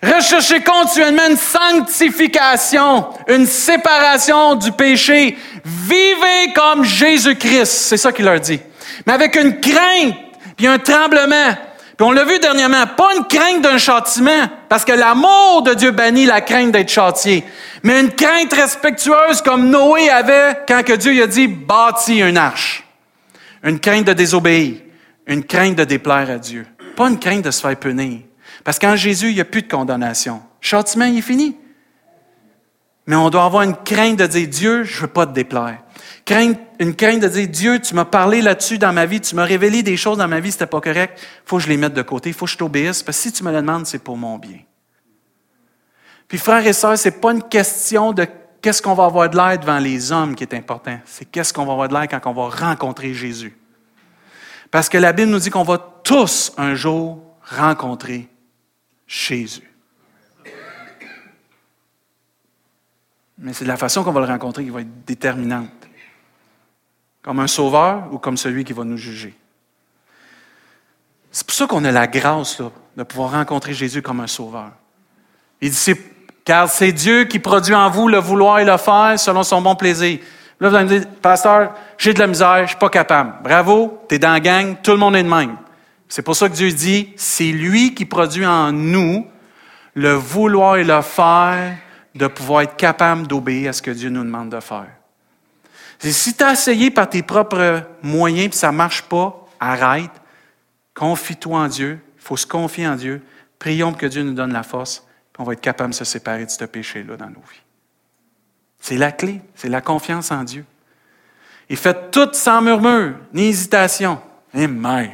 [0.02, 5.36] Recherchez continuellement une sanctification, une séparation du péché.
[5.64, 7.66] Vivez comme Jésus-Christ.
[7.66, 8.60] C'est ça qu'il leur dit
[9.06, 10.14] mais avec une crainte,
[10.56, 11.54] puis un tremblement.
[11.96, 15.90] Puis on l'a vu dernièrement, pas une crainte d'un châtiment, parce que l'amour de Dieu
[15.90, 17.44] bannit la crainte d'être châtié,
[17.82, 22.84] mais une crainte respectueuse comme Noé avait quand Dieu lui a dit bâtis une arche.
[23.64, 24.76] Une crainte de désobéir,
[25.26, 28.20] une crainte de déplaire à Dieu, pas une crainte de se faire punir.
[28.62, 30.42] Parce qu'en Jésus, il n'y a plus de condamnation.
[30.60, 31.56] châtiment, il est fini.
[33.08, 35.78] Mais on doit avoir une crainte de dire Dieu, je veux pas te déplaire
[36.34, 39.82] une crainte de dire, Dieu, tu m'as parlé là-dessus dans ma vie, tu m'as révélé
[39.82, 42.32] des choses dans ma vie, c'était pas correct, faut que je les mette de côté,
[42.32, 44.60] faut que je t'obéisse, parce que si tu me le demandes, c'est pour mon bien.
[46.26, 48.26] Puis frères et sœurs, c'est pas une question de
[48.60, 51.64] qu'est-ce qu'on va avoir de l'air devant les hommes qui est important, c'est qu'est-ce qu'on
[51.64, 53.56] va avoir de l'air quand on va rencontrer Jésus.
[54.70, 57.22] Parce que la Bible nous dit qu'on va tous un jour
[57.56, 58.28] rencontrer
[59.06, 59.67] Jésus.
[63.38, 65.70] Mais c'est la façon qu'on va le rencontrer qui va être déterminante.
[67.22, 69.34] Comme un sauveur ou comme celui qui va nous juger.
[71.30, 74.70] C'est pour ça qu'on a la grâce là, de pouvoir rencontrer Jésus comme un sauveur.
[75.60, 75.94] Il dit,
[76.44, 79.76] car c'est Dieu qui produit en vous le vouloir et le faire selon son bon
[79.76, 80.18] plaisir.
[80.58, 83.34] Là, vous allez me dire, pasteur, j'ai de la misère, je suis pas capable.
[83.42, 85.56] Bravo, tu es dans la gang, tout le monde est de même.
[86.08, 89.26] C'est pour ça que Dieu dit, c'est lui qui produit en nous
[89.94, 91.76] le vouloir et le faire
[92.18, 94.88] de pouvoir être capable d'obéir à ce que Dieu nous demande de faire.
[96.00, 100.10] si tu as essayé par tes propres moyens et ça ne marche pas, arrête,
[100.94, 103.22] confie-toi en Dieu, il faut se confier en Dieu,
[103.58, 106.44] prions que Dieu nous donne la force, puis on va être capable de se séparer
[106.44, 107.62] de ce péché-là dans nos vies.
[108.80, 110.64] C'est la clé, c'est la confiance en Dieu.
[111.70, 114.20] Et faites tout sans murmure, ni hésitation.
[114.54, 115.12] Eh mère.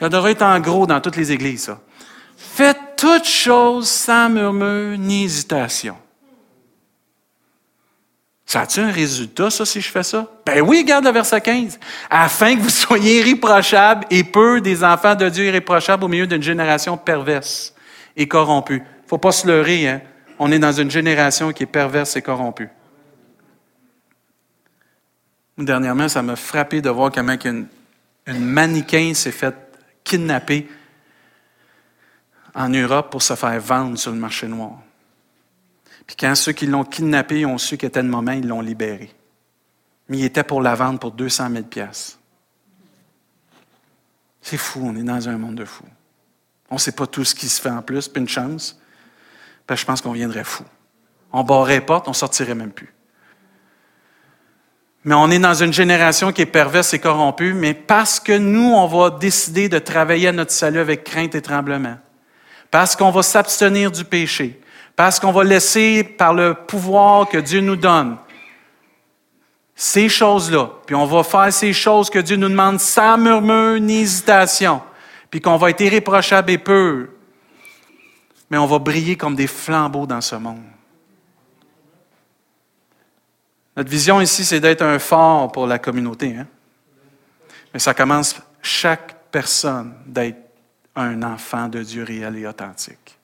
[0.00, 1.80] Ça devrait être en gros dans toutes les églises, ça.
[2.54, 5.96] Faites toutes choses sans murmure ni hésitation.
[8.46, 10.30] Ça a-tu un résultat, ça, si je fais ça?
[10.46, 11.80] Ben oui, regarde le verset 15.
[12.08, 16.44] Afin que vous soyez irréprochables et peu des enfants de Dieu irréprochables au milieu d'une
[16.44, 17.74] génération perverse
[18.16, 18.84] et corrompue.
[19.08, 20.00] Faut pas se leurrer, hein?
[20.38, 22.68] On est dans une génération qui est perverse et corrompue.
[25.58, 27.66] Dernièrement, ça m'a frappé de voir comment une,
[28.28, 29.56] une mannequin s'est fait
[30.04, 30.68] kidnapper
[32.54, 34.78] en Europe pour se faire vendre sur le marché noir.
[36.06, 39.12] Puis quand ceux qui l'ont kidnappé ont su qu'il était le moment, ils l'ont libéré.
[40.08, 41.88] Mais il était pour la vendre pour 200 000
[44.42, 45.84] C'est fou, on est dans un monde de fous.
[46.70, 48.78] On ne sait pas tout ce qui se fait en plus, puis une chance,
[49.68, 50.64] je pense qu'on viendrait fou.
[51.32, 52.92] On barrerait les portes, on sortirait même plus.
[55.04, 58.72] Mais on est dans une génération qui est perverse et corrompue, mais parce que nous,
[58.72, 61.96] on va décider de travailler à notre salut avec crainte et tremblement,
[62.74, 64.60] parce qu'on va s'abstenir du péché,
[64.96, 68.16] parce qu'on va laisser par le pouvoir que Dieu nous donne
[69.76, 74.00] ces choses-là, puis on va faire ces choses que Dieu nous demande sans murmure ni
[74.00, 74.82] hésitation,
[75.30, 77.06] puis qu'on va être irréprochable et pur,
[78.50, 80.64] mais on va briller comme des flambeaux dans ce monde.
[83.76, 86.34] Notre vision ici, c'est d'être un phare pour la communauté.
[86.36, 86.48] Hein?
[87.72, 90.43] Mais ça commence chaque personne d'être
[90.96, 93.18] un enfant de Dieu réel et authentique.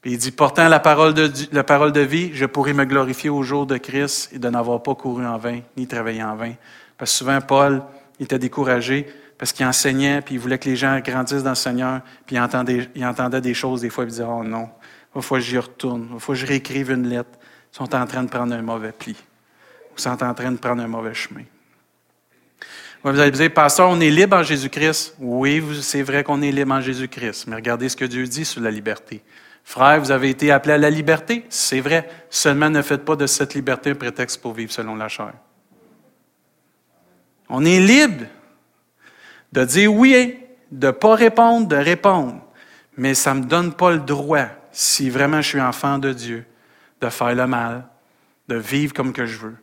[0.00, 3.28] Puis il dit, portant la parole, de, la parole de vie, je pourrai me glorifier
[3.28, 6.52] au jour de Christ et de n'avoir pas couru en vain, ni travaillé en vain.
[6.96, 7.82] Parce que souvent, Paul
[8.20, 9.06] était découragé
[9.36, 12.38] parce qu'il enseignait, puis il voulait que les gens grandissent dans le Seigneur, puis il
[12.40, 14.70] entendait, il entendait des choses, des fois, il disait, oh non,
[15.14, 17.38] il faut j'y retourne, il faut que je réécrive une lettre
[17.76, 19.14] sont en train de prendre un mauvais pli
[19.94, 21.42] ou sont en train de prendre un mauvais chemin.
[23.12, 25.14] Vous allez dire, pasteur, on est libre en Jésus-Christ.
[25.20, 28.60] Oui, c'est vrai qu'on est libre en Jésus-Christ, mais regardez ce que Dieu dit sur
[28.60, 29.22] la liberté.
[29.62, 31.44] Frère, vous avez été appelé à la liberté.
[31.48, 32.08] C'est vrai.
[32.30, 35.32] Seulement ne faites pas de cette liberté un prétexte pour vivre selon la chair.
[37.48, 38.24] On est libre
[39.52, 40.40] de dire oui,
[40.72, 42.42] de ne pas répondre, de répondre.
[42.96, 46.44] Mais ça ne me donne pas le droit, si vraiment je suis enfant de Dieu,
[47.00, 47.84] de faire le mal,
[48.48, 49.56] de vivre comme que je veux.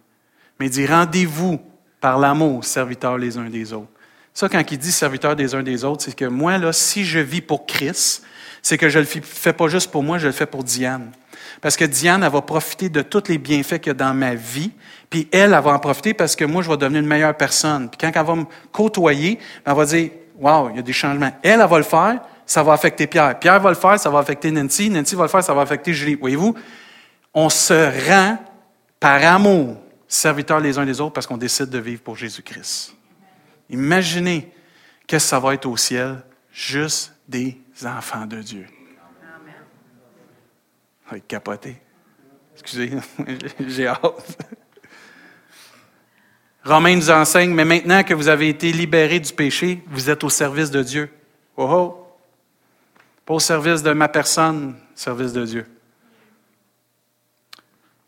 [0.61, 1.61] Mais dit rendez-vous
[2.03, 3.87] par l'amour, serviteurs les uns des autres.
[4.33, 7.19] Ça, quand il dit serviteurs des uns des autres, c'est que moi, là, si je
[7.19, 8.25] vis pour Christ,
[8.61, 11.13] c'est que je ne le fais pas juste pour moi, je le fais pour Diane.
[11.61, 14.35] Parce que Diane, elle va profiter de tous les bienfaits qu'il y a dans ma
[14.35, 14.71] vie,
[15.09, 17.89] puis elle, elle va en profiter parce que moi, je vais devenir une meilleure personne.
[17.89, 21.31] Puis quand elle va me côtoyer, elle va dire, Wow, il y a des changements.
[21.41, 23.39] Elle, elle va le faire, ça va affecter Pierre.
[23.39, 24.89] Pierre va le faire, ça va affecter Nancy.
[24.89, 26.15] Nancy va le faire, ça va affecter Julie.
[26.15, 26.53] Voyez-vous,
[27.33, 28.37] on se rend
[28.99, 29.77] par amour
[30.13, 32.95] serviteurs les uns des autres parce qu'on décide de vivre pour Jésus-Christ.
[33.69, 34.51] Imaginez
[35.07, 38.65] qu'est-ce que ça va être au ciel, juste des enfants de Dieu.
[41.11, 41.81] Être capoté.
[42.53, 42.91] Excusez,
[43.67, 44.37] j'ai hâte.
[46.63, 50.29] Romain nous enseigne, mais maintenant que vous avez été libérés du péché, vous êtes au
[50.29, 51.09] service de Dieu.
[51.57, 52.15] Oh oh!
[53.25, 55.65] Pas au service de ma personne, service de Dieu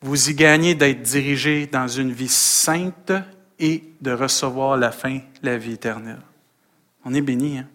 [0.06, 3.12] vous y gagnez d'être dirigé dans une vie sainte
[3.58, 6.22] et de recevoir la fin la vie éternelle.
[7.03, 7.68] On est béni, hein?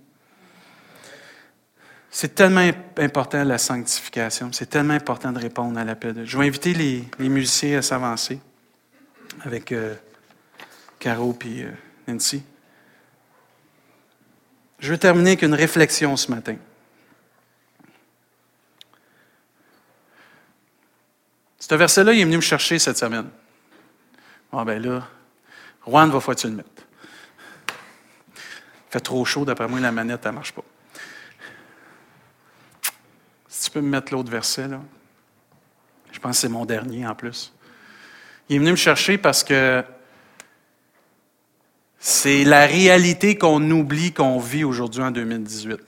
[2.12, 2.68] C'est tellement
[2.98, 7.78] important la sanctification, c'est tellement important de répondre à l'appel Je vais inviter les, musiciens
[7.78, 8.40] à s'avancer
[9.42, 9.94] avec euh,
[10.98, 11.70] Caro et euh,
[12.08, 12.42] Nancy.
[14.78, 16.56] Je veux terminer avec une réflexion ce matin.
[21.70, 23.30] Ce verset-là, il est venu me chercher cette semaine.
[24.52, 25.06] Ah ben là,
[25.86, 26.68] Juan, va falloir tu le mettre.
[28.36, 30.64] Il fait trop chaud, d'après moi, la manette, elle ne marche pas.
[33.46, 34.80] Si tu peux me mettre l'autre verset, là.
[36.10, 37.54] Je pense que c'est mon dernier en plus.
[38.48, 39.84] Il est venu me chercher parce que
[42.00, 45.78] c'est la réalité qu'on oublie qu'on vit aujourd'hui en 2018.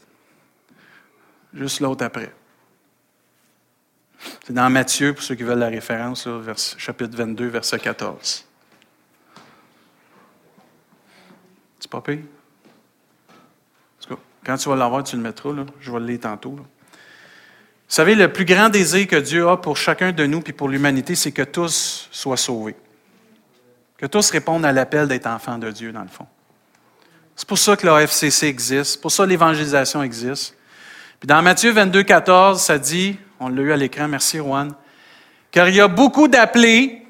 [1.54, 2.32] Juste l'autre après.
[4.46, 6.28] C'est dans Matthieu, pour ceux qui veulent la référence,
[6.78, 8.44] chapitre 22, verset 14.
[11.78, 12.20] C'est pas pire?
[14.44, 15.52] Quand tu vas l'avoir, tu le mettras.
[15.52, 15.64] Là.
[15.80, 16.50] Je vais le lire tantôt.
[16.50, 16.64] Vous
[17.86, 21.14] savez, le plus grand désir que Dieu a pour chacun de nous et pour l'humanité,
[21.14, 22.74] c'est que tous soient sauvés.
[23.98, 26.26] Que tous répondent à l'appel d'être enfants de Dieu, dans le fond.
[27.36, 28.92] C'est pour ça que la FCC existe.
[28.92, 30.56] C'est pour ça que l'évangélisation existe.
[31.20, 34.72] Puis dans Matthieu 22, 14, ça dit, on l'a eu à l'écran, merci Juan,
[35.50, 37.04] car il y a beaucoup d'appelés,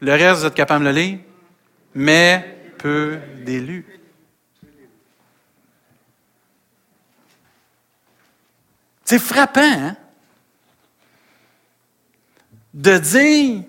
[0.00, 1.18] le reste, vous êtes capable de le lire,
[1.94, 3.86] mais peu d'élus.
[9.04, 9.96] C'est frappant, hein?
[12.74, 13.62] De dire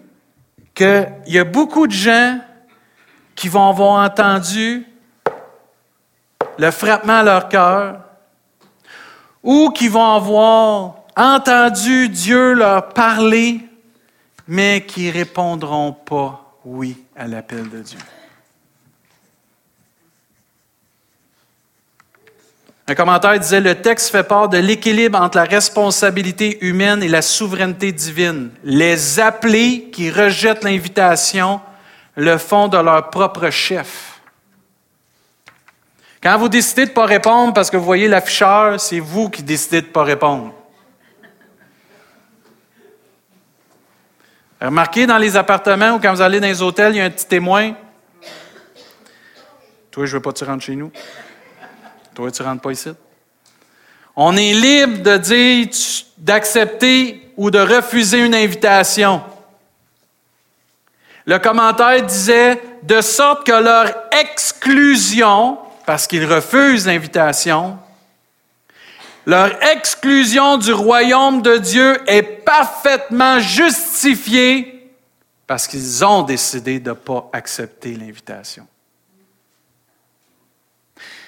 [0.75, 2.39] qu'il y a beaucoup de gens
[3.35, 4.85] qui vont avoir entendu
[6.57, 8.08] le frappement à leur cœur
[9.43, 13.61] ou qui vont avoir entendu Dieu leur parler,
[14.47, 17.99] mais qui répondront pas oui à l'appel de Dieu.
[22.87, 27.21] Un commentaire disait, le texte fait part de l'équilibre entre la responsabilité humaine et la
[27.21, 28.49] souveraineté divine.
[28.63, 31.61] Les appelés qui rejettent l'invitation
[32.15, 34.18] le font de leur propre chef.
[36.21, 39.41] Quand vous décidez de ne pas répondre parce que vous voyez l'afficheur, c'est vous qui
[39.41, 40.53] décidez de ne pas répondre.
[44.61, 47.09] Remarquez dans les appartements ou quand vous allez dans les hôtels, il y a un
[47.09, 47.73] petit témoin.
[49.89, 50.91] Toi, je ne veux pas que tu rentres chez nous.
[52.13, 52.89] Toi, tu ne rentres pas ici.
[54.17, 55.67] On est libre de dire,
[56.17, 59.23] d'accepter ou de refuser une invitation.
[61.25, 65.57] Le commentaire disait, de sorte que leur exclusion,
[65.89, 67.79] parce qu'ils refusent l'invitation,
[69.25, 74.87] leur exclusion du royaume de Dieu est parfaitement justifiée
[75.47, 78.67] parce qu'ils ont décidé de ne pas accepter l'invitation.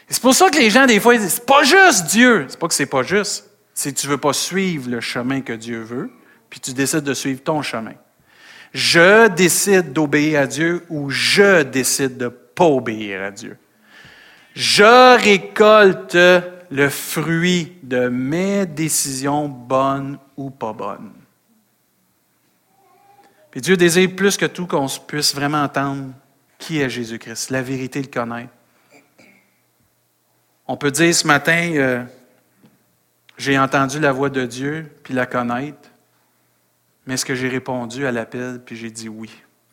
[0.07, 2.45] C'est pour ça que les gens, des fois, ils disent, c'est pas juste Dieu.
[2.47, 3.49] C'est pas que c'est pas juste.
[3.74, 6.12] C'est que tu veux pas suivre le chemin que Dieu veut,
[6.51, 7.95] puis tu décides de suivre ton chemin.
[8.76, 13.57] Je décide d'obéir à Dieu ou je décide de ne pas obéir à Dieu.
[14.54, 16.18] Je récolte
[16.72, 21.12] le fruit de mes décisions bonnes ou pas bonnes.
[23.52, 26.14] Puis Dieu désire plus que tout qu'on puisse vraiment entendre
[26.58, 28.54] qui est Jésus-Christ, la vérité, le connaître.
[30.68, 32.04] On peut dire ce matin, euh,
[33.38, 35.89] j'ai entendu la voix de Dieu, puis la connaître,
[37.06, 39.30] mais est-ce que j'ai répondu à l'appel, puis j'ai dit oui,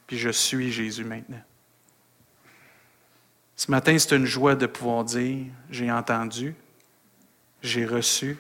[0.07, 1.43] puis je suis Jésus maintenant?
[3.59, 6.55] Ce matin, c'est une joie de pouvoir dire, j'ai entendu,
[7.61, 8.39] j'ai reçu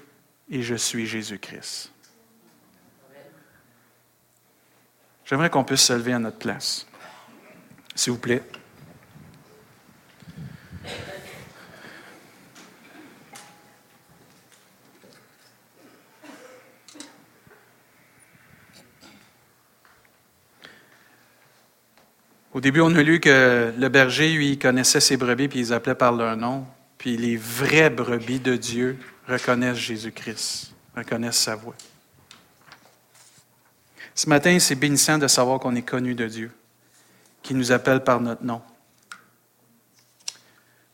[0.49, 1.93] et je suis Jésus-Christ.
[5.25, 6.87] J'aimerais qu'on puisse se lever à notre place.
[7.97, 8.45] S'il vous plaît.
[22.55, 25.73] Au début, on a lu que le berger, lui, connaissait ses brebis, puis il les
[25.73, 26.67] appelait par leur nom.
[26.97, 31.75] Puis les vraies brebis de Dieu reconnaissent Jésus-Christ, reconnaissent sa voix.
[34.15, 36.51] Ce matin, c'est bénissant de savoir qu'on est connu de Dieu,
[37.43, 38.63] qui nous appelle par notre nom.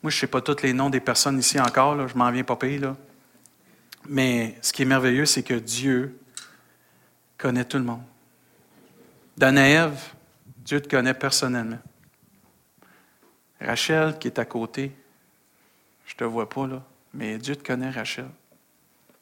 [0.03, 2.45] Moi, je ne sais pas tous les noms des personnes ici encore, je m'en viens
[2.45, 2.97] pas payer, là.
[4.07, 6.19] Mais ce qui est merveilleux, c'est que Dieu
[7.39, 8.03] connaît tout le monde.
[9.39, 9.95] Danaëv,
[10.65, 11.79] Dieu te connaît personnellement.
[13.61, 14.93] Rachel qui est à côté,
[16.07, 18.29] je ne te vois pas là, mais Dieu te connaît, Rachel.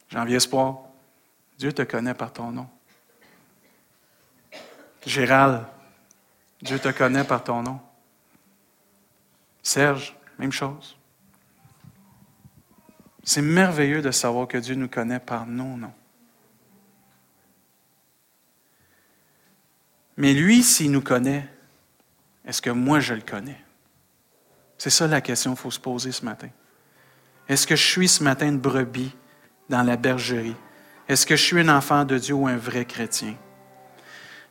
[0.09, 0.81] Janvier Espoir,
[1.59, 2.69] Dieu te connaît par ton nom.
[5.05, 5.65] Gérald,
[6.61, 7.81] Dieu te connaît par ton nom.
[9.63, 10.97] Serge, même chose.
[13.25, 15.95] C'est merveilleux de savoir que Dieu nous connaît par nos noms.
[20.17, 21.49] Mais lui, s'il nous connaît,
[22.47, 23.61] est-ce que moi je le connais?
[24.79, 26.49] C'est ça la question qu'il faut se poser ce matin.
[27.49, 29.15] Est-ce que je suis ce matin une brebis
[29.69, 30.57] dans la bergerie?
[31.09, 33.35] Est-ce que je suis un enfant de Dieu ou un vrai chrétien?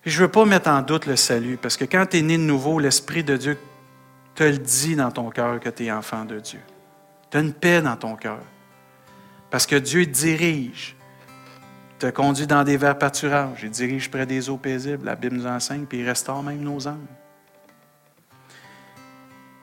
[0.03, 2.38] je ne veux pas mettre en doute le salut, parce que quand tu es né
[2.38, 3.57] de nouveau, l'Esprit de Dieu
[4.34, 6.59] te le dit dans ton cœur que tu es enfant de Dieu.
[7.30, 8.39] Tu as une paix dans ton cœur.
[9.49, 10.95] Parce que Dieu dirige
[12.02, 15.45] te conduit dans des verts pâturages, il dirige près des eaux paisibles, la Bible nous
[15.45, 17.06] enseigne, puis il restaure même nos âmes.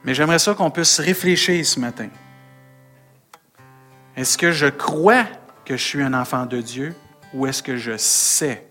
[0.04, 2.08] Mais j'aimerais ça qu'on puisse réfléchir ce matin.
[4.16, 5.26] Est-ce que je crois
[5.64, 6.94] que je suis un enfant de Dieu
[7.34, 8.68] ou est-ce que je sais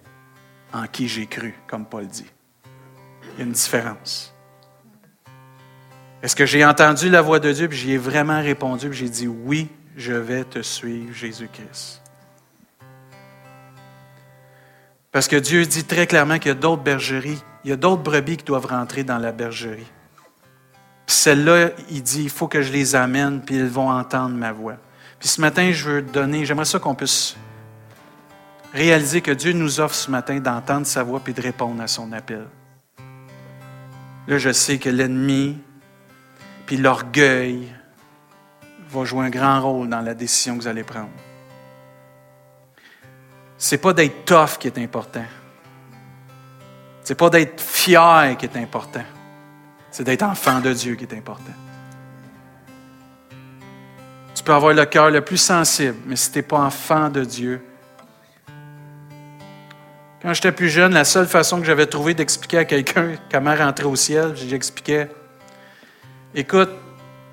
[0.71, 2.31] en qui j'ai cru, comme Paul dit?
[3.33, 4.33] Il y a une différence.
[6.23, 9.09] Est-ce que j'ai entendu la voix de Dieu et j'y ai vraiment répondu et j'ai
[9.09, 12.06] dit oui, je vais te suivre, Jésus-Christ?
[15.17, 18.03] Parce que Dieu dit très clairement qu'il y a d'autres bergeries, il y a d'autres
[18.03, 19.91] brebis qui doivent rentrer dans la bergerie.
[21.07, 24.75] Celles-là, il dit, il faut que je les amène, puis ils vont entendre ma voix.
[25.19, 27.35] Puis ce matin, je veux donner, j'aimerais ça qu'on puisse
[28.75, 32.11] réaliser que Dieu nous offre ce matin d'entendre sa voix puis de répondre à son
[32.11, 32.45] appel.
[34.27, 35.57] Là, je sais que l'ennemi,
[36.67, 37.73] puis l'orgueil,
[38.91, 41.09] va jouer un grand rôle dans la décision que vous allez prendre.
[43.57, 45.25] C'est pas d'être tough qui est important.
[47.03, 49.03] C'est pas d'être fier qui est important.
[49.89, 51.53] C'est d'être enfant de Dieu qui est important.
[54.35, 57.23] Tu peux avoir le cœur le plus sensible, mais si tu n'es pas enfant de
[57.23, 57.65] Dieu,
[60.21, 63.85] quand j'étais plus jeune, la seule façon que j'avais trouvé d'expliquer à quelqu'un comment rentrer
[63.85, 65.09] au ciel, j'expliquais
[66.35, 66.69] Écoute,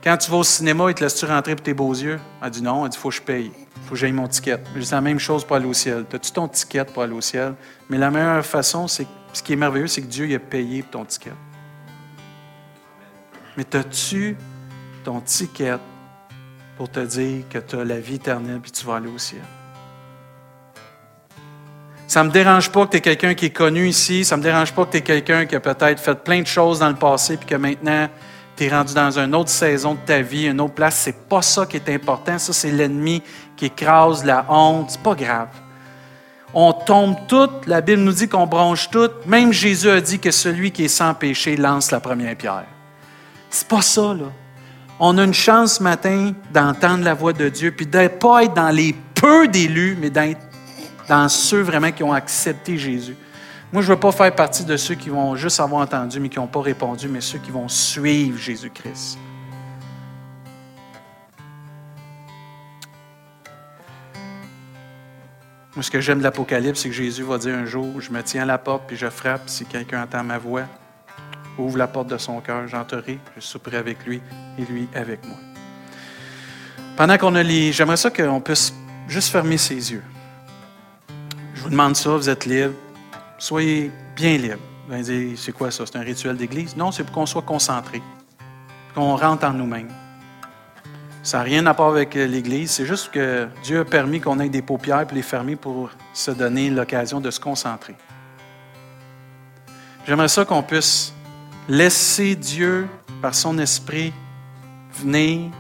[0.05, 2.21] quand tu vas au cinéma, il te laisse-tu rentrer pour tes beaux yeux?
[2.43, 3.51] Elle dit non, elle dit faut que je paye,
[3.87, 4.63] faut que j'aille mon ticket.
[4.75, 6.05] C'est la même chose pour aller au ciel.
[6.13, 7.55] As-tu ton ticket pour aller au ciel?
[7.89, 10.83] Mais la meilleure façon, c'est ce qui est merveilleux, c'est que Dieu il a payé
[10.83, 11.33] pour ton ticket.
[13.57, 14.37] Mais as-tu
[15.05, 15.79] ton ticket
[16.77, 19.41] pour te dire que tu as la vie éternelle et tu vas aller au ciel?
[22.07, 24.25] Ça ne me dérange pas que tu es quelqu'un qui est connu ici.
[24.25, 26.47] Ça ne me dérange pas que tu es quelqu'un qui a peut-être fait plein de
[26.47, 28.09] choses dans le passé puis que maintenant
[28.57, 30.97] tu es rendu dans une autre saison de ta vie, une autre place.
[30.97, 32.39] C'est pas ça qui est important.
[32.39, 33.23] Ça, c'est l'ennemi
[33.57, 34.91] qui écrase la honte.
[34.91, 35.49] C'est pas grave.
[36.53, 37.67] On tombe toutes.
[37.67, 39.27] La Bible nous dit qu'on bronche toutes.
[39.27, 42.67] Même Jésus a dit que celui qui est sans péché lance la première pierre.
[43.51, 44.27] C'est pas ça, là.
[45.01, 48.55] On a une chance ce matin d'entendre la voix de Dieu, puis de pas être
[48.55, 50.41] dans les peu d'élus, mais d'être
[51.09, 53.17] dans ceux vraiment qui ont accepté Jésus.
[53.75, 56.29] Moi, je ne veux pas faire partie de ceux qui vont juste avoir entendu, mais
[56.29, 59.19] qui n'ont pas répondu, mais ceux qui vont suivre Jésus-Christ.
[65.75, 68.23] Moi, ce que j'aime de l'Apocalypse, c'est que Jésus va dire un jour, je me
[68.23, 70.67] tiens à la porte, puis je frappe, si quelqu'un entend ma voix,
[71.59, 74.23] ouvre la porte de son cœur, j'entrerai, je souperai avec lui
[74.57, 75.37] et lui avec moi.
[76.97, 77.73] Pendant qu'on a les...
[77.73, 78.73] J'aimerais ça qu'on puisse
[79.09, 80.05] juste fermer ses yeux.
[81.55, 82.75] Je vous demande ça, vous êtes libre.
[83.45, 84.57] Soyez bien libre.
[84.89, 85.85] Vous allez dire, c'est quoi ça?
[85.85, 86.75] C'est un rituel d'église?
[86.79, 88.01] Non, c'est pour qu'on soit concentré,
[88.95, 89.91] qu'on rentre en nous-mêmes.
[91.23, 94.49] Ça n'a rien à voir avec l'Église, c'est juste que Dieu a permis qu'on ait
[94.49, 97.95] des paupières pour les fermer pour se donner l'occasion de se concentrer.
[100.07, 101.13] J'aimerais ça qu'on puisse
[101.69, 102.89] laisser Dieu,
[103.21, 104.15] par son esprit,
[104.95, 105.51] venir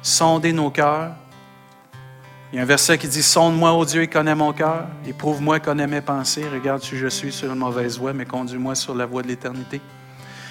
[0.00, 1.10] sonder nos cœurs,
[2.52, 4.86] il y a un verset qui dit Sonde-moi, ô Dieu, et connais mon cœur.
[5.06, 6.44] Éprouve-moi, connais mes pensées.
[6.48, 9.80] Regarde si je suis sur une mauvaise voie, mais conduis-moi sur la voie de l'éternité.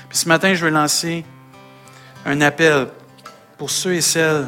[0.09, 1.25] Puis ce matin, je veux lancer
[2.25, 2.87] un appel
[3.57, 4.47] pour ceux et celles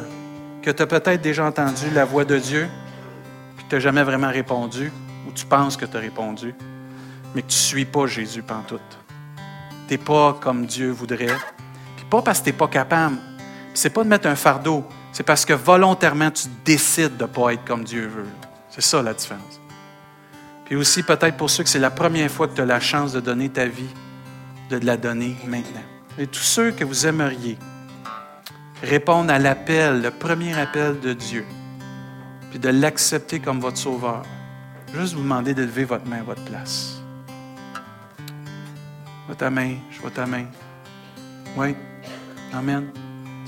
[0.62, 2.68] que tu as peut-être déjà entendu la voix de Dieu,
[3.56, 4.92] puis que tu n'as jamais vraiment répondu,
[5.26, 6.54] ou tu penses que tu as répondu,
[7.34, 8.98] mais que tu ne suis pas Jésus pantoute.
[9.86, 11.36] Tu n'es pas comme Dieu voudrait.
[11.96, 13.16] Puis pas parce que tu n'es pas capable.
[13.72, 14.84] C'est pas de mettre un fardeau.
[15.18, 18.28] C'est parce que volontairement, tu décides de ne pas être comme Dieu veut.
[18.70, 19.60] C'est ça la différence.
[20.64, 23.14] Puis aussi, peut-être pour ceux que c'est la première fois que tu as la chance
[23.14, 23.90] de donner ta vie,
[24.70, 25.82] de la donner maintenant.
[26.18, 27.58] Et tous ceux que vous aimeriez
[28.80, 31.44] répondre à l'appel, le premier appel de Dieu,
[32.50, 34.22] puis de l'accepter comme votre sauveur,
[34.94, 37.02] juste vous demander de lever votre main à votre place.
[39.28, 40.46] Je ta main, je vois ta main.
[41.56, 41.74] Oui.
[42.52, 42.92] Amen.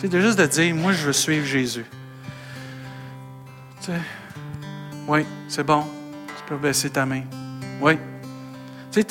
[0.01, 1.85] C'est juste de dire, moi, je veux suivre Jésus.
[3.81, 4.01] Tu sais,
[5.07, 5.85] oui, c'est bon.
[6.27, 7.23] Tu peux baisser ta main.
[7.83, 7.99] Oui.
[8.91, 9.05] Tu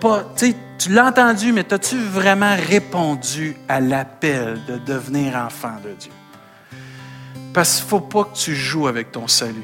[0.00, 0.32] pas,
[0.78, 6.12] tu l'as entendu, mais as-tu vraiment répondu à l'appel de devenir enfant de Dieu?
[7.52, 9.62] Parce qu'il ne faut pas que tu joues avec ton salut.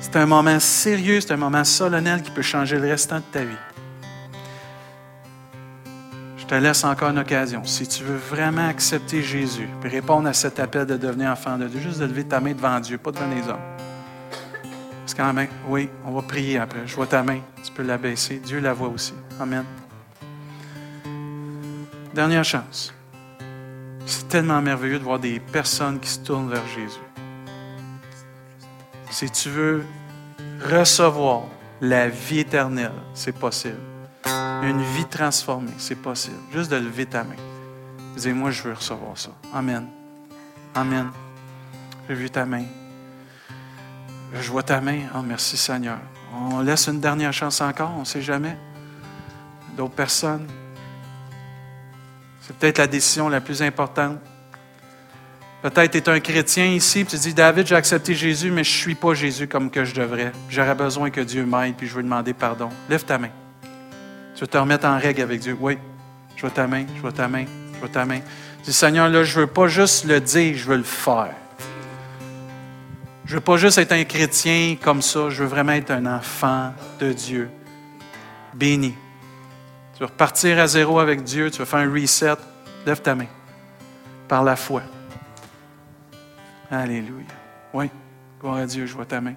[0.00, 3.44] C'est un moment sérieux, c'est un moment solennel qui peut changer le restant de ta
[3.44, 3.75] vie.
[6.46, 7.64] Je te laisse encore une occasion.
[7.64, 11.66] Si tu veux vraiment accepter Jésus, puis répondre à cet appel de devenir enfant de
[11.66, 13.58] Dieu, juste de lever ta main devant Dieu, pas devant les hommes.
[15.00, 16.86] Parce qu'en main, oui, on va prier après.
[16.86, 18.36] Je vois ta main, tu peux la baisser.
[18.36, 19.12] Dieu la voit aussi.
[19.40, 19.64] Amen.
[22.14, 22.94] Dernière chance.
[24.06, 27.00] C'est tellement merveilleux de voir des personnes qui se tournent vers Jésus.
[29.10, 29.84] Si tu veux
[30.64, 31.42] recevoir
[31.80, 33.95] la vie éternelle, c'est possible.
[34.62, 36.36] Une vie transformée, c'est possible.
[36.52, 37.36] Juste de lever ta main.
[38.16, 39.30] Dis, moi, je veux recevoir ça.
[39.54, 39.86] Amen.
[40.74, 41.10] Amen.
[42.08, 42.64] J'ai vu ta main.
[44.32, 45.00] Je vois ta main.
[45.14, 45.98] Oh, merci Seigneur.
[46.34, 48.56] On laisse une dernière chance encore, on ne sait jamais.
[49.76, 50.46] D'autres personnes.
[52.40, 54.18] C'est peut-être la décision la plus importante.
[55.62, 58.70] Peut-être tu es un chrétien ici, puis tu dis, David, j'ai accepté Jésus, mais je
[58.70, 60.32] ne suis pas Jésus comme que je devrais.
[60.48, 62.68] J'aurais besoin que Dieu m'aide, puis je veux demander pardon.
[62.88, 63.30] Lève ta main.
[64.36, 65.56] Tu veux te remettre en règle avec Dieu.
[65.58, 65.78] Oui,
[66.36, 68.20] je vois ta main, je vois ta main, je vois ta main.
[68.62, 71.34] Dis, Seigneur, là, je ne veux pas juste le dire, je veux le faire.
[73.24, 76.04] Je ne veux pas juste être un chrétien comme ça, je veux vraiment être un
[76.04, 77.48] enfant de Dieu.
[78.52, 78.94] Béni.
[79.94, 82.36] Tu veux repartir à zéro avec Dieu, tu veux faire un reset,
[82.84, 83.28] lève ta main.
[84.28, 84.82] Par la foi.
[86.70, 87.24] Alléluia.
[87.72, 87.90] Oui,
[88.38, 89.34] gloire à Dieu, je vois ta main.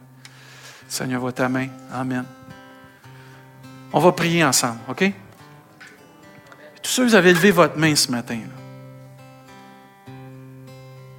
[0.89, 1.69] Seigneur, vois ta main.
[1.93, 2.25] Amen.
[3.91, 5.11] On va prier ensemble, OK?
[6.81, 8.39] Tous ceux, vous avez levé votre main ce matin.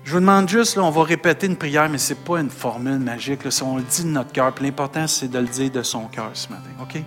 [0.05, 2.99] Je vous demande juste, on va répéter une prière, mais ce n'est pas une formule
[2.99, 3.41] magique.
[3.62, 4.53] On le dit de notre cœur.
[4.61, 7.01] L'important, c'est de le dire de son cœur ce matin, OK?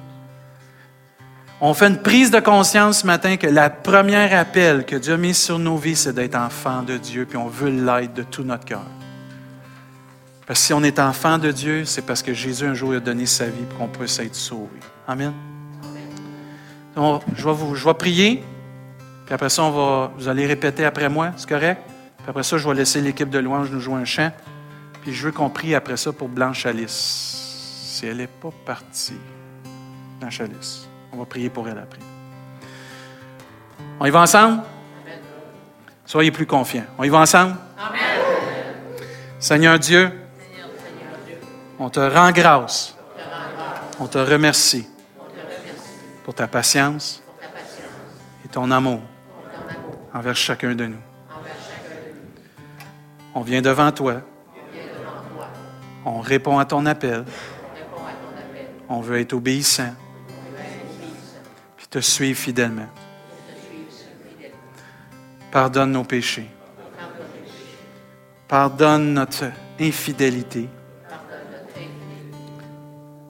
[1.60, 5.18] On fait une prise de conscience ce matin que la première appel que Dieu a
[5.18, 8.44] mis sur nos vies, c'est d'être enfant de Dieu, puis on veut l'être de tout
[8.44, 8.84] notre cœur.
[10.46, 13.00] Parce que si on est enfant de Dieu, c'est parce que Jésus un jour a
[13.00, 14.80] donné sa vie pour qu'on puisse être sauvé.
[15.08, 15.34] Amen.
[16.96, 18.44] Je, vais vous, prier,
[19.26, 21.82] puis après ça, on va, vous allez répéter après moi, c'est correct?
[22.18, 24.32] Puis après ça, je vais laisser l'équipe de louange nous jouer un chant.
[25.02, 26.92] Puis je veux qu'on prie après ça pour Blanche Alice.
[27.84, 29.18] Si elle n'est pas partie,
[30.20, 30.88] Blanche Alice.
[31.12, 32.00] On va prier pour elle après.
[34.00, 34.62] On y va ensemble?
[36.06, 36.86] Soyez plus confiants.
[36.98, 37.56] On y va ensemble?
[37.78, 38.00] Amen.
[39.40, 40.12] Seigneur Dieu,
[41.80, 42.96] on te rend grâce.
[44.00, 44.88] On te remercie
[46.24, 47.24] pour ta patience
[48.46, 49.02] et ton amour
[50.14, 51.02] envers chacun de nous.
[53.36, 54.22] On vient devant toi.
[56.06, 57.26] On répond à ton appel.
[58.90, 59.94] On veut être obéissant
[61.94, 62.90] te suivre fidèlement.
[65.52, 66.50] Pardonne nos péchés.
[68.48, 70.68] Pardonne notre infidélité.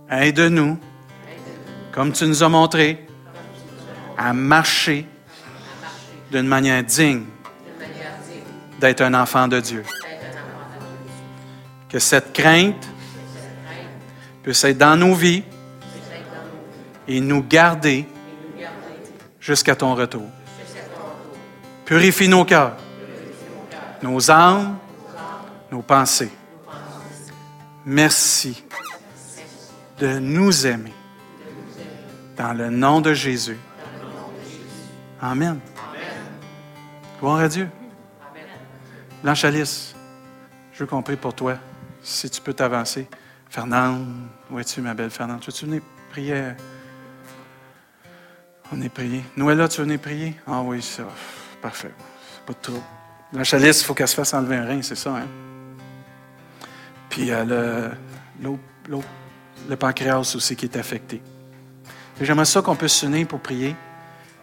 [0.09, 0.79] Aide-nous,
[1.93, 3.05] comme tu nous as montré,
[4.17, 5.07] à marcher
[6.31, 7.25] d'une manière digne
[8.79, 9.83] d'être un enfant de Dieu.
[11.87, 12.87] Que cette crainte
[14.41, 15.43] puisse être dans nos vies
[17.07, 18.07] et nous garder
[19.39, 20.27] jusqu'à ton retour.
[21.85, 22.77] Purifie nos cœurs,
[24.01, 24.77] nos âmes,
[25.71, 26.31] nos pensées.
[27.85, 28.63] Merci
[29.99, 30.93] de nous aimer.
[32.35, 33.57] Dans le nom de Jésus.
[35.21, 35.59] Amen.
[37.19, 37.69] Gloire à Dieu.
[39.21, 39.95] Blanche Alice,
[40.73, 41.57] je veux qu'on prie pour toi.
[42.01, 43.07] Si tu peux t'avancer.
[43.49, 44.07] Fernande,
[44.49, 45.39] où es-tu, ma belle Fernande?
[45.39, 46.53] Tu veux-tu venir prier?
[48.71, 49.23] On est prié.
[49.37, 50.35] Noëlla, tu venir prier?
[50.47, 51.03] Ah oui, ça.
[51.61, 51.93] Parfait.
[52.45, 52.83] Pas de trop.
[53.31, 55.27] La chalice, il faut qu'elle se fasse enlever un rein, c'est ça, hein?
[57.09, 57.91] Puis euh,
[58.41, 58.57] le,
[59.69, 61.21] le pancréas aussi qui est affecté.
[62.21, 63.75] J'aimerais ça qu'on puisse s'unir pour prier.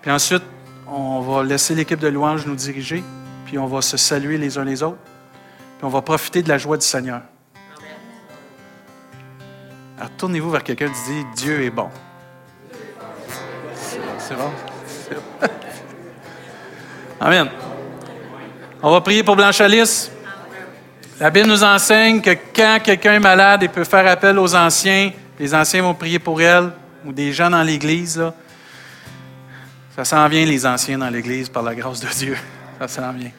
[0.02, 0.42] Puis ensuite,
[0.86, 3.02] on va laisser l'équipe de louange nous diriger.
[3.46, 4.98] Puis on va se saluer les uns les autres.
[5.78, 7.22] Puis on va profiter de la joie du Seigneur.
[9.96, 11.90] Alors tournez-vous vers quelqu'un qui dit Dieu est bon
[14.30, 14.50] c'est bon?
[17.20, 17.48] Amen.
[18.80, 20.10] On va prier pour Blanche Alice.
[21.18, 25.10] La Bible nous enseigne que quand quelqu'un est malade, il peut faire appel aux anciens.
[25.38, 26.70] Les anciens vont prier pour elle,
[27.04, 28.22] ou des gens dans l'Église.
[29.96, 32.36] Ça s'en vient, les anciens dans l'Église, par la grâce de Dieu.
[32.78, 33.32] Ça s'en vient.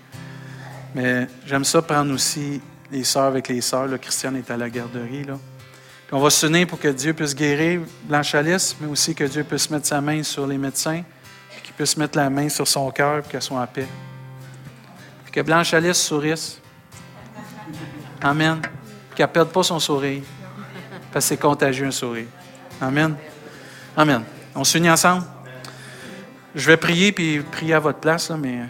[0.93, 3.87] Mais j'aime ça prendre aussi les sœurs avec les sœurs.
[3.87, 5.23] Le Christian est à la garderie.
[5.23, 5.37] Là
[6.13, 9.69] on va se pour que Dieu puisse guérir Blanche Alice, mais aussi que Dieu puisse
[9.69, 11.03] mettre sa main sur les médecins,
[11.63, 13.87] qu'il puisse mettre la main sur son cœur, pour qu'elle soit en paix.
[15.31, 16.59] que Blanche Alice sourisse.
[18.21, 18.61] Amen.
[19.15, 20.23] Qu'elle ne perde pas son sourire,
[21.13, 22.27] parce que c'est contagieux un sourire.
[22.81, 23.15] Amen.
[23.95, 24.23] Amen.
[24.55, 25.23] On s'unit ensemble?
[26.55, 28.61] Je vais prier, puis prier à votre place, là, mais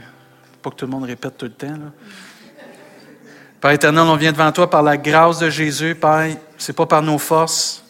[0.62, 1.68] pas que tout le monde répète tout le temps.
[1.68, 1.92] Là.
[3.60, 6.36] Père éternel, on vient devant toi par la grâce de Jésus, Père.
[6.58, 7.84] C'est pas par nos forces.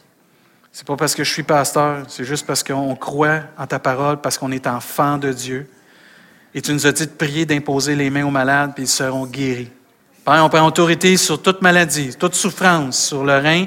[0.73, 2.03] C'est pas parce que je suis pasteur.
[2.09, 5.69] C'est juste parce qu'on croit en ta parole, parce qu'on est enfant de Dieu.
[6.53, 9.25] Et tu nous as dit de prier, d'imposer les mains aux malades, puis ils seront
[9.25, 9.71] guéris.
[10.25, 13.65] Père, on prend autorité sur toute maladie, toute souffrance, sur le rein,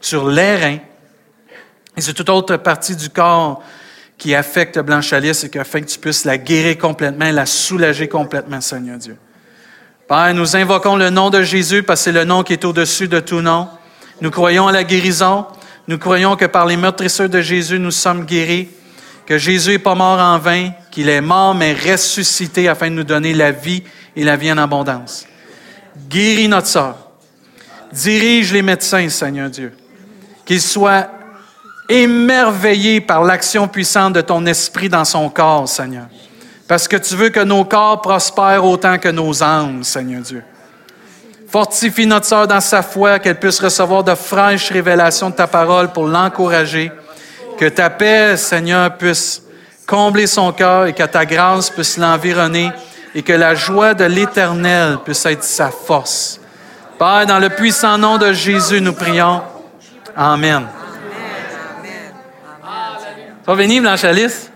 [0.00, 0.78] sur les reins
[1.96, 3.62] et sur toute autre partie du corps
[4.16, 8.08] qui affecte Blanche Alice et qui afin que tu puisses la guérir complètement, la soulager
[8.08, 9.16] complètement, Seigneur Dieu.
[10.08, 13.08] Père, nous invoquons le nom de Jésus parce que c'est le nom qui est au-dessus
[13.08, 13.68] de tout nom.
[14.20, 15.46] Nous croyons à la guérison.
[15.88, 18.68] Nous croyons que par les meurtrisseurs de Jésus, nous sommes guéris,
[19.26, 23.04] que Jésus n'est pas mort en vain, qu'il est mort mais ressuscité afin de nous
[23.04, 23.82] donner la vie
[24.14, 25.26] et la vie en abondance.
[26.08, 26.96] Guéris notre sœur.
[27.92, 29.72] Dirige les médecins, Seigneur Dieu.
[30.46, 31.10] Qu'ils soient
[31.88, 36.06] émerveillés par l'action puissante de ton esprit dans son corps, Seigneur.
[36.68, 40.42] Parce que tu veux que nos corps prospèrent autant que nos âmes, Seigneur Dieu.
[41.48, 45.92] Fortifie notre sœur dans sa foi, qu'elle puisse recevoir de fraîches révélations de ta parole
[45.92, 46.90] pour l'encourager.
[47.58, 49.42] Que ta paix, Seigneur, puisse
[49.86, 52.72] combler son cœur et que ta grâce puisse l'environner
[53.14, 56.40] et que la joie de l'Éternel puisse être sa force.
[56.98, 59.42] Père, dans le puissant nom de Jésus, nous prions.
[60.16, 60.66] Amen.
[63.46, 63.70] Amen.
[63.70, 63.82] Amen.
[63.82, 64.51] Blanche Alice?